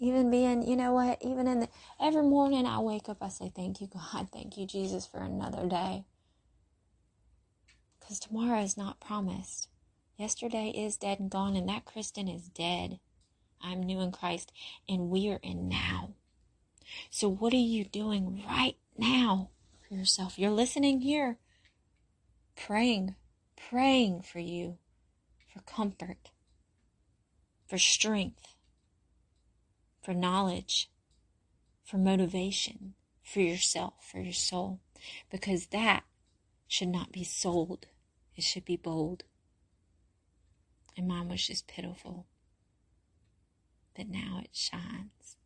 Even 0.00 0.30
being, 0.30 0.62
you 0.62 0.76
know 0.76 0.92
what, 0.92 1.18
even 1.22 1.48
in 1.48 1.60
the, 1.60 1.68
every 2.00 2.22
morning 2.22 2.66
I 2.66 2.78
wake 2.78 3.08
up, 3.08 3.18
I 3.20 3.28
say, 3.28 3.50
Thank 3.54 3.80
you, 3.80 3.88
God. 3.88 4.28
Thank 4.32 4.56
you, 4.56 4.66
Jesus, 4.66 5.06
for 5.06 5.18
another 5.18 5.66
day. 5.66 6.04
Because 7.98 8.20
tomorrow 8.20 8.62
is 8.62 8.76
not 8.76 9.00
promised. 9.00 9.68
Yesterday 10.16 10.70
is 10.70 10.96
dead 10.96 11.20
and 11.20 11.30
gone, 11.30 11.56
and 11.56 11.68
that 11.68 11.84
Kristen 11.84 12.28
is 12.28 12.48
dead. 12.48 12.98
I'm 13.60 13.82
new 13.82 14.00
in 14.00 14.12
Christ, 14.12 14.52
and 14.88 15.10
we 15.10 15.28
are 15.30 15.40
in 15.42 15.68
now. 15.68 16.14
So, 17.10 17.28
what 17.28 17.52
are 17.52 17.56
you 17.56 17.84
doing 17.84 18.42
right 18.48 18.76
now 18.96 19.50
for 19.86 19.94
yourself? 19.94 20.38
You're 20.38 20.50
listening 20.50 21.00
here, 21.00 21.38
praying, 22.56 23.14
praying 23.56 24.22
for 24.22 24.38
you, 24.38 24.78
for 25.52 25.60
comfort, 25.62 26.30
for 27.68 27.78
strength, 27.78 28.54
for 30.08 30.14
knowledge, 30.14 30.88
for 31.84 31.98
motivation, 31.98 32.94
for 33.22 33.40
yourself, 33.40 33.92
for 34.10 34.20
your 34.20 34.32
soul, 34.32 34.80
because 35.30 35.66
that 35.66 36.02
should 36.66 36.88
not 36.88 37.12
be 37.12 37.22
sold. 37.22 37.84
It 38.34 38.42
should 38.42 38.64
be 38.64 38.78
bold. 38.78 39.24
And 40.96 41.06
mine 41.06 41.28
was 41.28 41.46
just 41.46 41.66
pitiful. 41.66 42.24
But 43.94 44.08
now 44.08 44.40
it 44.42 44.48
shines. 44.54 45.36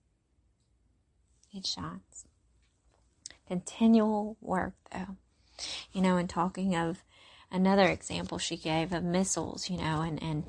It 1.53 1.67
shines. 1.67 2.27
Continual 3.49 4.37
work, 4.41 4.75
though. 4.93 5.17
You 5.93 6.03
know, 6.03 6.19
and 6.19 6.31
talking 6.31 6.77
of 6.77 7.03
another 7.51 7.89
example 7.89 8.39
she 8.39 8.57
gave 8.57 8.93
of 8.93 9.03
missiles, 9.03 9.69
you 9.69 9.79
know, 9.79 10.03
and, 10.03 10.23
and 10.23 10.45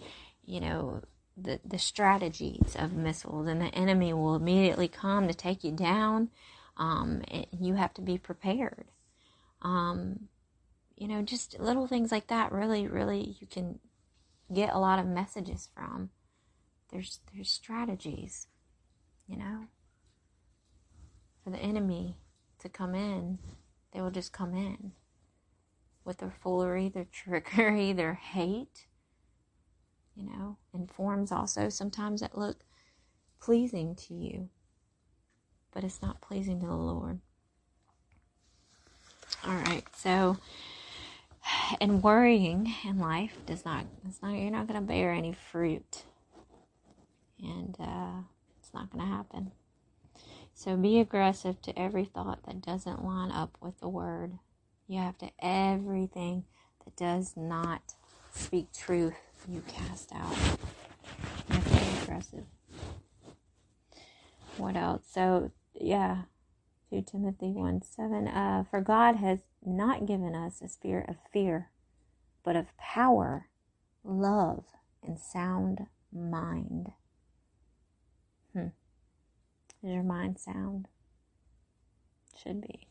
you 0.46 0.60
know, 0.60 1.02
the, 1.36 1.60
the 1.66 1.80
strategies 1.80 2.76
of 2.78 2.94
missiles, 2.94 3.48
and 3.48 3.62
the 3.62 3.74
enemy 3.74 4.14
will 4.14 4.36
immediately 4.36 4.88
come 4.88 5.28
to 5.28 5.34
take 5.34 5.64
you 5.64 5.72
down. 5.72 6.30
Um, 6.78 7.22
and 7.28 7.46
you 7.52 7.76
have 7.76 7.94
to 7.96 8.02
be 8.02 8.18
prepared. 8.18 8.86
Um, 9.62 10.28
you 10.96 11.08
know, 11.08 11.22
just 11.22 11.60
little 11.60 11.88
things 11.88 12.12
like 12.12 12.28
that 12.28 12.52
really, 12.52 12.88
really 12.88 13.36
you 13.40 13.48
can 13.48 13.80
get 14.54 14.74
a 14.74 14.80
lot 14.80 15.00
of 15.00 15.06
messages 15.06 15.70
from. 15.74 16.10
There's 16.92 17.20
there's 17.34 17.50
strategies, 17.50 18.48
you 19.28 19.38
know. 19.38 19.68
For 21.44 21.50
the 21.50 21.58
enemy 21.58 22.18
to 22.60 22.70
come 22.70 22.96
in, 22.96 23.40
they 23.92 24.02
will 24.02 24.12
just 24.12 24.32
come 24.32 24.54
in 24.54 24.94
with 26.06 26.18
their 26.18 26.34
foolery, 26.42 26.90
their 26.90 27.06
trickery, 27.12 27.94
their 27.94 28.14
hate, 28.14 28.88
you 30.16 30.26
know, 30.26 30.58
in 30.74 30.88
forms 30.88 31.32
also 31.32 31.70
sometimes 31.70 32.22
that 32.22 32.38
look 32.38 32.64
pleasing 33.40 33.96
to 33.96 34.14
you, 34.14 34.50
but 35.74 35.84
it's 35.84 36.02
not 36.02 36.22
pleasing 36.22 36.60
to 36.62 36.68
the 36.68 36.74
Lord. 36.74 37.20
All 39.46 39.56
right, 39.56 39.84
so 39.96 40.38
and 41.82 42.04
worrying 42.04 42.74
in 42.86 43.00
life 43.00 43.38
does 43.46 43.66
not 43.66 43.86
it's 44.08 44.22
not 44.22 44.34
you're 44.34 44.52
not 44.52 44.68
going 44.68 44.80
to 44.80 44.86
bear 44.86 45.12
any 45.12 45.34
fruit 45.34 46.04
and 47.42 47.76
uh, 47.80 48.22
it's 48.60 48.74
not 48.74 48.90
going 48.92 49.04
to 49.04 49.12
happen 49.12 49.52
so 50.54 50.78
be 50.78 51.00
aggressive 51.00 51.62
to 51.62 51.78
every 51.78 52.06
thought 52.06 52.44
that 52.46 52.62
doesn't 52.62 53.04
line 53.04 53.32
up 53.32 53.58
with 53.62 53.80
the 53.80 53.90
word 53.90 54.34
you 54.88 55.00
have 55.00 55.18
to 55.18 55.30
everything 55.40 56.44
that 56.86 56.96
does 56.96 57.34
not 57.36 57.94
speak 58.34 58.72
truth 58.74 59.33
you 59.50 59.62
cast 59.68 60.12
out 60.14 60.36
to 61.50 61.60
be 61.70 62.02
aggressive 62.04 62.46
what 64.58 64.76
else 64.76 65.04
so 65.12 65.52
yeah 65.74 66.24
2 66.94 67.02
Timothy 67.02 67.52
1 67.52 67.82
7. 67.82 68.28
Uh, 68.28 68.64
For 68.70 68.80
God 68.80 69.16
has 69.16 69.40
not 69.66 70.06
given 70.06 70.36
us 70.36 70.62
a 70.62 70.68
spirit 70.68 71.10
of 71.10 71.16
fear, 71.32 71.72
but 72.44 72.56
of 72.56 72.78
power, 72.78 73.48
love, 74.04 74.66
and 75.02 75.18
sound 75.18 75.88
mind. 76.12 76.92
Hmm. 78.54 78.68
Is 79.82 79.92
your 79.92 80.04
mind 80.04 80.38
sound? 80.40 80.88
Should 82.38 82.62
be. 82.62 82.88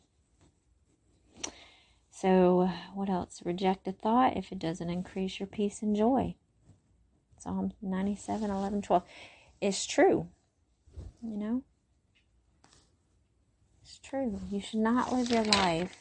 So, 2.11 2.71
what 2.95 3.09
else? 3.09 3.41
Reject 3.45 3.87
a 3.87 3.93
thought 3.93 4.37
if 4.37 4.51
it 4.51 4.59
doesn't 4.59 4.91
increase 4.91 5.39
your 5.39 5.47
peace 5.47 5.81
and 5.81 5.95
joy. 5.95 6.35
Psalm 7.43 7.73
97 7.83 8.51
11 8.51 8.83
12. 8.83 9.03
It's 9.61 9.85
true. 9.85 10.29
You 11.21 11.37
know? 11.37 11.63
It's 13.83 13.99
true. 13.99 14.39
You 14.49 14.61
should 14.61 14.79
not 14.79 15.13
live 15.13 15.29
your 15.29 15.43
life 15.43 15.97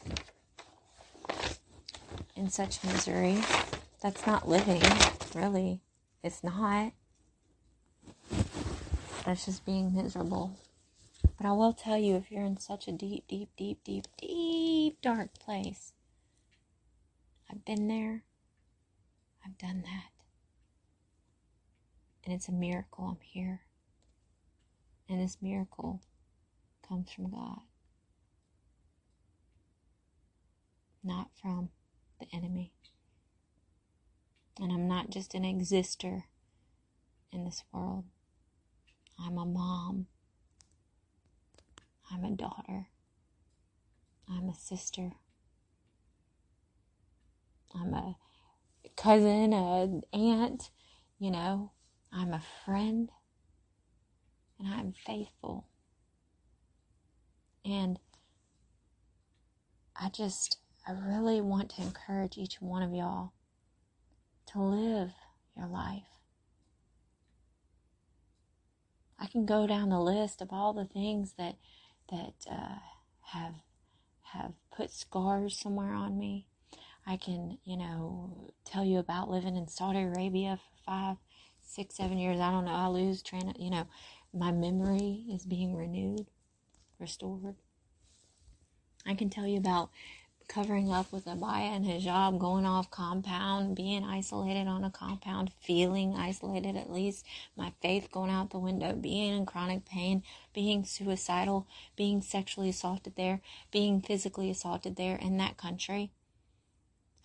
in 2.35 2.49
such 2.49 2.83
misery. 2.83 3.39
That's 4.03 4.27
not 4.27 4.47
living, 4.47 4.83
really. 5.33 5.81
It's 6.23 6.43
not. 6.43 6.93
That's 9.25 9.45
just 9.45 9.65
being 9.65 9.95
miserable. 9.95 10.55
But 11.37 11.47
I 11.47 11.53
will 11.53 11.73
tell 11.73 11.97
you 11.97 12.17
if 12.17 12.31
you're 12.31 12.45
in 12.45 12.59
such 12.59 12.87
a 12.87 12.91
deep, 12.91 13.27
deep, 13.27 13.49
deep, 13.57 13.83
deep, 13.83 14.05
deep, 14.19 15.01
dark 15.01 15.39
place, 15.39 15.93
I've 17.49 17.65
been 17.65 17.87
there. 17.87 18.25
I've 19.43 19.57
done 19.57 19.83
that. 19.85 20.10
And 22.23 22.33
it's 22.33 22.47
a 22.47 22.51
miracle 22.51 23.05
I'm 23.05 23.21
here. 23.21 23.61
And 25.09 25.21
this 25.21 25.37
miracle 25.41 26.01
comes 26.87 27.11
from 27.11 27.31
God. 27.31 27.61
not 31.03 31.27
from 31.41 31.69
the 32.19 32.27
enemy. 32.33 32.73
And 34.59 34.71
I'm 34.71 34.87
not 34.87 35.09
just 35.09 35.33
an 35.33 35.43
exister 35.43 36.23
in 37.31 37.45
this 37.45 37.63
world. 37.71 38.05
I'm 39.19 39.37
a 39.37 39.45
mom. 39.45 40.07
I'm 42.11 42.25
a 42.25 42.31
daughter. 42.31 42.87
I'm 44.29 44.49
a 44.49 44.55
sister. 44.55 45.13
I'm 47.73 47.93
a 47.93 48.17
cousin, 48.97 49.53
an 49.53 50.01
aunt, 50.13 50.69
you 51.19 51.31
know. 51.31 51.71
I'm 52.11 52.33
a 52.33 52.43
friend. 52.65 53.09
And 54.59 54.67
I'm 54.67 54.93
faithful. 55.05 55.67
And 57.65 57.99
I 59.95 60.09
just 60.09 60.57
I 60.87 60.91
really 60.93 61.41
want 61.41 61.69
to 61.71 61.81
encourage 61.81 62.37
each 62.37 62.55
one 62.59 62.81
of 62.83 62.93
y'all 62.93 63.33
to 64.51 64.59
live 64.59 65.11
your 65.55 65.67
life. 65.67 66.03
I 69.19 69.27
can 69.27 69.45
go 69.45 69.67
down 69.67 69.89
the 69.89 69.99
list 69.99 70.41
of 70.41 70.49
all 70.51 70.73
the 70.73 70.85
things 70.85 71.33
that 71.37 71.55
that 72.09 72.33
uh, 72.51 72.79
have 73.27 73.55
have 74.33 74.53
put 74.75 74.91
scars 74.91 75.59
somewhere 75.59 75.93
on 75.93 76.17
me. 76.17 76.47
I 77.05 77.17
can, 77.17 77.57
you 77.63 77.77
know, 77.77 78.51
tell 78.65 78.83
you 78.83 78.99
about 78.99 79.29
living 79.29 79.55
in 79.57 79.67
Saudi 79.67 80.01
Arabia 80.01 80.57
for 80.57 80.83
five, 80.85 81.17
six, 81.71 81.95
seven 81.95 82.17
years. 82.17 82.39
I 82.39 82.51
don't 82.51 82.65
know. 82.65 82.71
I 82.71 82.87
lose 82.87 83.21
train. 83.21 83.53
You 83.57 83.69
know, 83.71 83.87
my 84.33 84.51
memory 84.51 85.25
is 85.31 85.45
being 85.45 85.75
renewed, 85.75 86.27
restored. 86.99 87.55
I 89.05 89.15
can 89.15 89.29
tell 89.29 89.47
you 89.47 89.57
about 89.57 89.89
covering 90.47 90.91
up 90.91 91.13
with 91.13 91.25
abaya 91.25 91.75
and 91.75 91.85
hijab, 91.85 92.37
going 92.37 92.65
off 92.65 92.91
compound, 92.91 93.73
being 93.73 94.03
isolated 94.03 94.67
on 94.67 94.83
a 94.83 94.91
compound, 94.91 95.49
feeling 95.61 96.13
isolated 96.13 96.75
at 96.75 96.91
least, 96.91 97.25
my 97.55 97.71
faith 97.81 98.11
going 98.11 98.29
out 98.29 98.49
the 98.49 98.59
window, 98.59 98.93
being 98.93 99.37
in 99.37 99.45
chronic 99.45 99.85
pain, 99.85 100.21
being 100.53 100.83
suicidal, 100.83 101.67
being 101.95 102.21
sexually 102.21 102.69
assaulted 102.69 103.15
there, 103.15 103.39
being 103.71 104.01
physically 104.01 104.49
assaulted 104.49 104.97
there 104.97 105.15
in 105.15 105.37
that 105.37 105.55
country. 105.55 106.11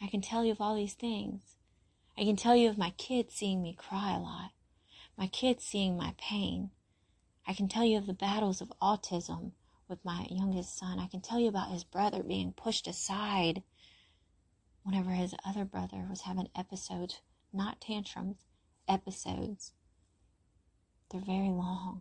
I 0.01 0.07
can 0.07 0.21
tell 0.21 0.45
you 0.45 0.53
of 0.53 0.61
all 0.61 0.77
these 0.77 0.95
things. 0.95 1.56
I 2.19 2.25
can 2.25 2.37
tell 2.37 2.57
you 2.57 2.71
of 2.71 2.79
my 2.79 2.91
kids 2.97 3.35
seeing 3.35 3.63
me 3.63 3.75
cry 3.75 4.17
a 4.17 4.19
lot, 4.19 4.53
my 5.19 5.27
kids 5.27 5.65
seeing 5.65 5.99
my 5.99 6.15
pain. 6.17 6.71
I 7.47 7.53
can 7.53 7.69
tell 7.69 7.85
you 7.85 7.99
of 7.99 8.07
the 8.07 8.15
battles 8.15 8.63
of 8.63 8.73
autism 8.81 9.53
with 9.87 10.03
my 10.03 10.27
youngest 10.31 10.79
son. 10.79 10.99
I 10.99 11.09
can 11.09 11.21
tell 11.21 11.39
you 11.39 11.49
about 11.49 11.71
his 11.71 11.85
brother 11.85 12.23
being 12.23 12.53
pushed 12.55 12.87
aside 12.87 13.63
whenever 14.83 15.11
his 15.11 15.35
other 15.45 15.67
brother 15.67 16.07
was 16.09 16.23
having 16.23 16.49
episodes, 16.57 17.21
not 17.53 17.83
tantrums, 17.83 18.47
episodes. 18.89 19.73
They're 21.11 21.21
very 21.21 21.51
long. 21.51 22.01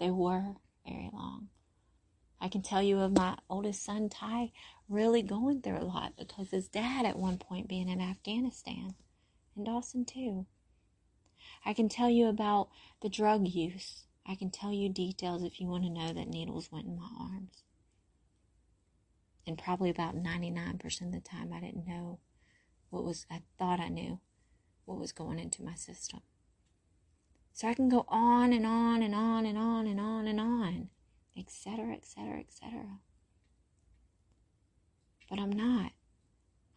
They 0.00 0.10
were 0.10 0.56
very 0.84 1.10
long. 1.12 1.48
I 2.40 2.48
can 2.48 2.62
tell 2.62 2.82
you 2.82 2.98
of 2.98 3.16
my 3.16 3.38
oldest 3.48 3.84
son, 3.84 4.08
Ty, 4.08 4.50
really 4.88 5.22
going 5.22 5.62
through 5.62 5.78
a 5.78 5.84
lot 5.84 6.14
because 6.18 6.50
his 6.50 6.66
dad 6.66 7.06
at 7.06 7.16
one 7.16 7.38
point 7.38 7.68
being 7.68 7.88
in 7.88 8.00
Afghanistan, 8.00 8.96
and 9.56 9.66
Dawson 9.66 10.04
too. 10.04 10.46
I 11.64 11.74
can 11.74 11.88
tell 11.88 12.10
you 12.10 12.28
about 12.28 12.68
the 13.00 13.08
drug 13.08 13.46
use. 13.48 14.04
I 14.26 14.34
can 14.34 14.50
tell 14.50 14.72
you 14.72 14.88
details 14.88 15.42
if 15.42 15.60
you 15.60 15.66
want 15.66 15.84
to 15.84 15.90
know 15.90 16.12
that 16.12 16.28
needles 16.28 16.70
went 16.70 16.86
in 16.86 16.96
my 16.96 17.08
arms. 17.20 17.64
And 19.46 19.58
probably 19.58 19.90
about 19.90 20.14
99% 20.14 20.84
of 21.02 21.12
the 21.12 21.20
time, 21.20 21.52
I 21.52 21.60
didn't 21.60 21.86
know 21.86 22.20
what 22.90 23.04
was, 23.04 23.26
I 23.30 23.42
thought 23.58 23.80
I 23.80 23.88
knew 23.88 24.20
what 24.84 24.98
was 24.98 25.12
going 25.12 25.38
into 25.38 25.64
my 25.64 25.74
system. 25.74 26.20
So 27.52 27.68
I 27.68 27.74
can 27.74 27.88
go 27.88 28.04
on 28.08 28.52
and 28.52 28.64
on 28.64 29.02
and 29.02 29.14
on 29.14 29.44
and 29.44 29.58
on 29.58 29.86
and 29.86 30.00
on 30.00 30.26
and 30.26 30.40
on, 30.40 30.88
etc., 31.36 31.94
etc., 31.94 32.40
etc. 32.40 33.00
But 35.28 35.38
I'm 35.38 35.52
not. 35.52 35.92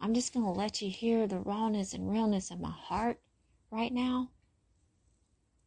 I'm 0.06 0.14
just 0.14 0.36
going 0.36 0.46
to 0.46 0.52
let 0.52 0.84
you 0.84 0.92
hear 0.92 1.26
the 1.26 1.40
rawness 1.40 1.92
and 1.96 2.08
realness 2.08 2.52
of 2.52 2.60
my 2.60 2.70
heart 2.70 3.18
right 3.72 3.92
now. 3.92 4.30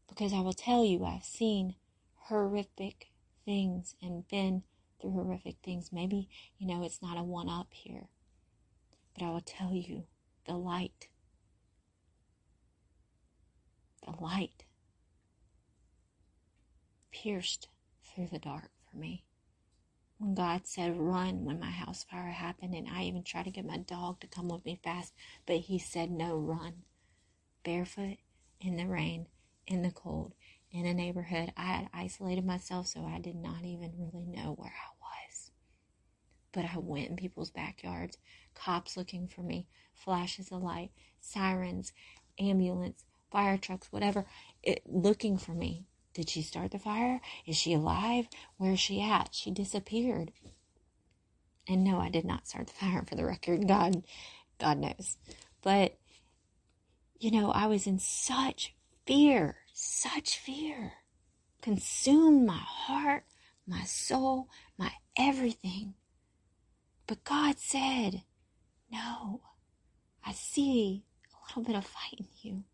Because 0.09 0.33
I 0.33 0.39
will 0.39 0.53
tell 0.53 0.85
you, 0.85 1.05
I've 1.05 1.25
seen 1.25 1.75
horrific 2.15 3.09
things 3.45 3.97
and 4.01 4.29
been 4.29 4.63
through 5.01 5.11
horrific 5.11 5.57
things. 5.65 5.91
Maybe, 5.91 6.29
you 6.57 6.69
know, 6.69 6.85
it's 6.85 7.03
not 7.03 7.19
a 7.19 7.25
one 7.25 7.49
up 7.49 7.67
here. 7.73 8.11
But 9.13 9.25
I 9.25 9.31
will 9.31 9.43
tell 9.45 9.73
you 9.75 10.05
the 10.47 10.55
light. 10.55 11.09
The 14.07 14.23
light 14.23 14.67
pierced 17.11 17.67
through 18.05 18.29
the 18.29 18.39
dark 18.39 18.71
for 18.89 18.99
me. 18.99 19.25
When 20.19 20.35
God 20.35 20.67
said 20.67 20.99
run 20.99 21.45
when 21.45 21.61
my 21.61 21.71
house 21.71 22.03
fire 22.03 22.31
happened, 22.31 22.75
and 22.75 22.89
I 22.89 23.05
even 23.05 23.23
tried 23.23 23.45
to 23.45 23.53
get 23.53 23.65
my 23.65 23.79
dog 23.79 24.21
to 24.21 24.27
come 24.27 24.49
with 24.49 24.65
me 24.65 24.81
fast, 24.83 25.15
but 25.47 25.57
he 25.57 25.79
said 25.79 26.11
no, 26.11 26.37
run. 26.37 26.83
Barefoot 27.63 28.19
in 28.61 28.77
the 28.77 28.89
rain, 28.89 29.27
in 29.67 29.83
the 29.83 29.93
cold, 29.93 30.35
in 30.73 30.87
a 30.87 30.95
neighborhood. 30.95 31.53
I 31.57 31.67
had 31.67 31.89
isolated 31.93 32.45
myself, 32.45 32.89
so 32.89 33.05
I 33.05 33.21
did 33.21 33.37
not 33.37 33.65
even 33.65 33.93
really 33.97 34.27
know 34.27 34.55
where 34.55 34.75
I 34.75 34.91
was. 35.01 35.53
But 36.51 36.65
I 36.65 36.79
went 36.79 37.11
in 37.11 37.17
people's 37.17 37.51
backyards, 37.51 38.19
cops 38.55 38.97
looking 38.97 39.29
for 39.29 39.43
me, 39.43 39.67
flashes 39.95 40.51
of 40.51 40.63
light, 40.63 40.91
sirens, 41.21 41.93
ambulance, 42.41 43.05
fire 43.31 43.57
trucks, 43.57 43.93
whatever, 43.93 44.27
it, 44.65 44.83
looking 44.85 45.39
for 45.39 45.53
me. 45.53 45.85
Did 46.19 46.31
she 46.31 46.43
start 46.43 46.73
the 46.73 46.81
fire? 46.81 47.21
Is 47.47 47.57
she 47.57 47.75
alive? 47.75 48.27
Where 48.57 48.73
is 48.73 48.81
she 48.81 49.01
at? 49.01 49.29
She 49.31 49.53
disappeared. 49.53 50.33
And 51.69 51.85
no, 51.85 52.01
I 52.01 52.09
did 52.09 52.25
not 52.25 52.49
start 52.49 52.67
the 52.67 52.73
fire 52.81 53.05
for 53.09 53.15
the 53.15 53.25
record. 53.25 53.69
God, 53.69 54.03
God 54.59 54.79
knows. 54.79 55.17
But, 55.63 55.97
you 57.21 57.31
know, 57.31 57.53
I 57.53 57.69
was 57.69 57.87
in 57.87 58.01
such 58.01 58.75
fear, 59.07 59.59
such 59.73 60.37
fear. 60.41 60.95
Consumed 61.63 62.45
my 62.45 62.59
heart, 62.59 63.23
my 63.65 63.85
soul, 63.85 64.49
my 64.77 64.91
everything. 65.17 65.95
But 67.07 67.23
God 67.23 67.61
said, 67.61 68.23
no, 68.91 69.41
I 70.27 70.33
see 70.33 71.05
a 71.33 71.49
little 71.49 71.63
bit 71.63 71.77
of 71.77 71.87
fight 71.87 72.19
in 72.19 72.27
you, 72.43 72.65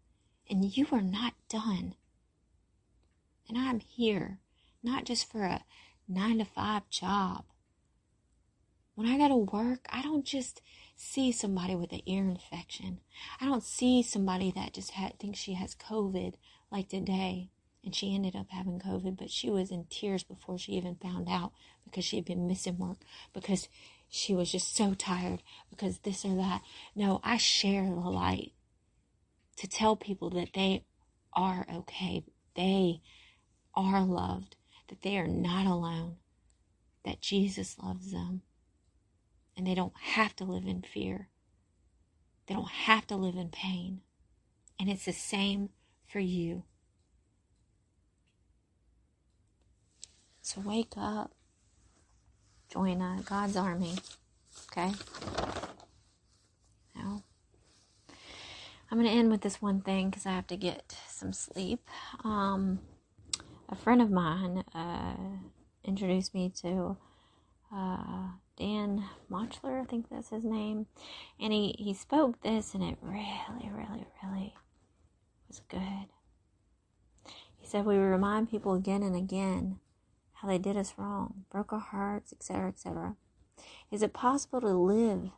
and 0.49 0.75
you 0.75 0.87
are 0.93 1.03
not 1.03 1.35
done. 1.51 1.95
And 3.49 3.59
I'm 3.59 3.81
here, 3.81 4.39
not 4.83 5.05
just 5.05 5.31
for 5.31 5.45
a 5.45 5.65
nine 6.09 6.39
to 6.39 6.45
five 6.45 6.89
job. 6.91 7.45
When 8.95 9.09
I 9.09 9.19
go 9.19 9.29
to 9.29 9.37
work, 9.37 9.87
I 9.91 10.03
don't 10.03 10.25
just 10.25 10.63
see 10.97 11.33
somebody 11.33 11.75
with 11.75 11.93
an 11.93 12.03
ear 12.07 12.25
infection. 12.25 13.01
I 13.41 13.47
don't 13.47 13.63
see 13.63 14.03
somebody 14.03 14.53
that 14.53 14.75
just 14.75 14.93
thinks 15.19 15.39
she 15.39 15.55
has 15.55 15.75
COVID 15.75 16.35
like 16.71 16.89
today. 16.89 17.51
And 17.85 17.95
she 17.95 18.15
ended 18.15 18.35
up 18.35 18.47
having 18.49 18.81
COVID, 18.81 19.19
but 19.19 19.31
she 19.31 19.51
was 19.51 19.71
in 19.71 19.85
tears 19.91 20.23
before 20.23 20.57
she 20.57 20.73
even 20.73 20.95
found 20.95 21.29
out 21.29 21.53
because 21.85 22.05
she 22.05 22.17
had 22.17 22.25
been 22.25 22.47
missing 22.47 22.79
work 22.79 22.99
because 23.35 23.69
she 24.09 24.33
was 24.35 24.51
just 24.51 24.75
so 24.75 24.95
tired 24.95 25.43
because 25.69 25.99
this 25.99 26.25
or 26.25 26.35
that. 26.37 26.63
No, 26.95 27.21
I 27.23 27.37
share 27.37 27.85
the 27.85 27.95
light 27.95 28.53
to 29.57 29.69
tell 29.69 29.97
people 29.97 30.31
that 30.31 30.51
they 30.55 30.85
are 31.35 31.67
okay. 31.71 32.25
They 32.57 33.01
are 33.77 34.03
loved, 34.03 34.57
that 34.89 35.03
they 35.03 35.17
are 35.19 35.27
not 35.27 35.67
alone, 35.67 36.17
that 37.05 37.21
Jesus 37.21 37.77
loves 37.83 38.13
them, 38.13 38.43
and 39.57 39.67
they 39.67 39.75
don't 39.75 39.97
have 40.01 40.35
to 40.37 40.45
live 40.45 40.67
in 40.67 40.83
fear. 40.83 41.29
They 42.47 42.55
don't 42.55 42.71
have 42.71 43.07
to 43.09 43.17
live 43.17 43.37
in 43.37 43.49
pain. 43.49 44.01
And 44.79 44.91
it's 44.91 45.05
the 45.05 45.13
same 45.13 45.71
for 46.07 46.19
you. 46.19 46.65
So 50.43 50.61
wake 50.61 50.93
up. 50.97 51.33
Join 52.71 53.01
uh, 53.01 53.23
God's 53.25 53.57
army. 53.57 53.95
Okay? 54.71 54.93
Now, 56.95 57.23
I'm 58.91 58.99
going 58.99 59.07
to 59.11 59.17
end 59.17 59.31
with 59.31 59.41
this 59.41 59.63
one 59.63 59.81
thing 59.81 60.11
because 60.11 60.27
I 60.27 60.33
have 60.33 60.47
to 60.49 60.57
get 60.57 60.97
some 61.09 61.33
sleep. 61.33 61.89
Um, 62.25 62.81
a 63.69 63.75
friend 63.75 64.03
of 64.03 64.11
mine 64.11 64.65
uh, 64.75 65.17
introduced 65.85 66.35
me 66.35 66.51
to 66.63 66.97
uh, 67.75 68.29
Dan 68.57 69.05
Mohler, 69.31 69.83
I 69.83 69.85
think 69.85 70.09
that's 70.09 70.31
his 70.31 70.45
name, 70.45 70.87
and 71.41 71.53
he, 71.53 71.75
he 71.79 71.93
spoke 71.95 72.41
this, 72.43 72.75
and 72.75 72.83
it 72.83 72.99
really, 73.01 73.71
really, 73.73 74.07
really 74.23 74.55
was 75.49 75.61
good. 75.69 76.09
He 77.57 77.67
said, 77.67 77.85
We 77.85 77.97
remind 77.97 78.51
people 78.51 78.75
again 78.75 79.03
and 79.03 79.17
again 79.17 79.79
how 80.35 80.49
they 80.49 80.59
did 80.59 80.77
us 80.77 80.95
wrong, 80.97 81.45
broke 81.51 81.73
our 81.73 81.81
hearts, 81.81 82.33
etc., 82.33 82.69
etc. 82.69 83.17
Is 83.91 84.03
it 84.03 84.13
possible 84.13 84.61
to 84.61 84.69
live 84.69 85.31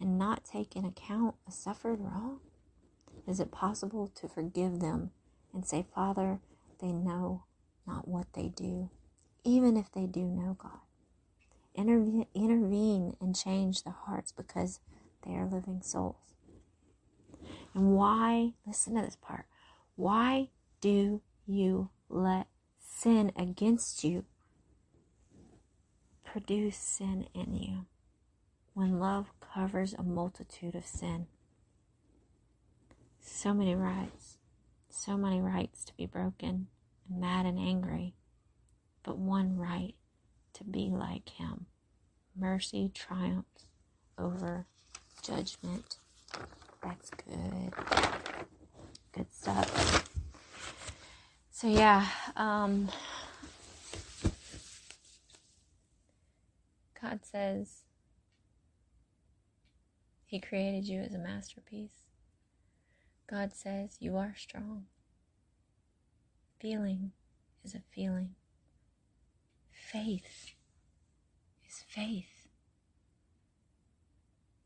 and 0.00 0.18
not 0.18 0.44
take 0.44 0.76
in 0.76 0.84
account 0.84 1.34
a 1.48 1.50
suffered 1.50 2.00
wrong? 2.00 2.40
Is 3.26 3.40
it 3.40 3.50
possible 3.50 4.10
to 4.14 4.28
forgive 4.28 4.80
them 4.80 5.10
and 5.52 5.66
say, 5.66 5.84
Father, 5.94 6.40
they 6.80 6.92
know 6.92 7.44
not 7.86 8.08
what 8.08 8.26
they 8.34 8.48
do, 8.48 8.90
even 9.44 9.76
if 9.76 9.90
they 9.92 10.06
do 10.06 10.22
know 10.22 10.56
God. 10.58 10.80
Intervene, 11.74 12.26
intervene 12.34 13.16
and 13.20 13.36
change 13.36 13.82
the 13.82 13.90
hearts 13.90 14.32
because 14.32 14.80
they 15.26 15.32
are 15.32 15.46
living 15.46 15.82
souls. 15.82 16.16
And 17.74 17.94
why, 17.96 18.52
listen 18.66 18.94
to 18.94 19.02
this 19.02 19.16
part, 19.16 19.46
why 19.96 20.48
do 20.80 21.20
you 21.46 21.90
let 22.08 22.46
sin 22.78 23.32
against 23.36 24.04
you 24.04 24.24
produce 26.24 26.76
sin 26.76 27.26
in 27.34 27.54
you 27.54 27.86
when 28.74 28.98
love 28.98 29.32
covers 29.40 29.94
a 29.94 30.02
multitude 30.02 30.74
of 30.74 30.86
sin? 30.86 31.26
So 33.20 33.52
many 33.52 33.74
rights, 33.74 34.38
so 34.88 35.16
many 35.16 35.40
rights 35.40 35.84
to 35.86 35.96
be 35.96 36.06
broken 36.06 36.68
and 37.08 37.20
mad 37.20 37.46
and 37.46 37.58
angry, 37.58 38.14
but 39.02 39.18
one 39.18 39.56
right 39.56 39.94
to 40.54 40.64
be 40.64 40.90
like 40.90 41.28
him. 41.30 41.66
Mercy 42.36 42.90
triumphs 42.94 43.66
over 44.18 44.66
judgment. 45.22 45.98
That's 46.82 47.10
good. 47.10 47.72
Good 49.12 49.32
stuff. 49.32 50.08
So 51.50 51.68
yeah, 51.68 52.06
um, 52.36 52.88
God 57.00 57.20
says 57.22 57.84
He 60.26 60.40
created 60.40 60.84
you 60.88 61.00
as 61.00 61.14
a 61.14 61.18
masterpiece. 61.18 62.08
God 63.30 63.52
says 63.54 63.96
you 64.00 64.16
are 64.16 64.34
strong. 64.36 64.86
Feeling 66.64 67.12
is 67.62 67.74
a 67.74 67.82
feeling. 67.94 68.30
Faith 69.70 70.54
is 71.68 71.84
faith. 71.86 72.48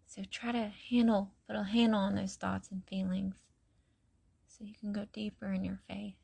So 0.07 0.23
try 0.31 0.53
to 0.53 0.71
handle, 0.91 1.33
put 1.49 1.57
a 1.57 1.65
handle 1.65 1.99
on 1.99 2.15
those 2.15 2.37
thoughts 2.37 2.71
and 2.71 2.85
feelings 2.87 3.35
so 4.47 4.63
you 4.63 4.75
can 4.79 4.93
go 4.93 5.07
deeper 5.13 5.53
in 5.53 5.65
your 5.65 5.81
faith. 5.89 6.15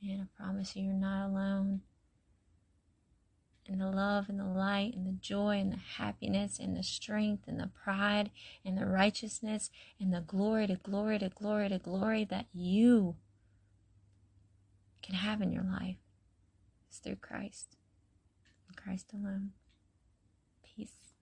And 0.00 0.22
I 0.22 0.40
promise 0.40 0.76
you, 0.76 0.84
you're 0.84 0.92
not 0.92 1.26
alone. 1.26 1.80
And 3.68 3.80
the 3.80 3.90
love 3.90 4.28
and 4.28 4.38
the 4.38 4.44
light 4.44 4.94
and 4.94 5.04
the 5.04 5.18
joy 5.20 5.58
and 5.58 5.72
the 5.72 5.80
happiness 5.98 6.60
and 6.60 6.76
the 6.76 6.84
strength 6.84 7.48
and 7.48 7.58
the 7.58 7.70
pride 7.82 8.30
and 8.64 8.78
the 8.78 8.86
righteousness 8.86 9.68
and 9.98 10.14
the 10.14 10.20
glory 10.20 10.68
to 10.68 10.76
glory 10.76 11.18
to 11.18 11.28
glory 11.28 11.70
to 11.70 11.80
glory 11.80 12.24
that 12.24 12.46
you 12.52 13.16
can 15.02 15.14
have 15.14 15.40
in 15.40 15.52
your 15.52 15.64
life 15.64 15.96
is 16.90 16.98
through 16.98 17.16
Christ 17.16 17.76
and 18.68 18.76
Christ 18.76 19.12
alone. 19.12 19.52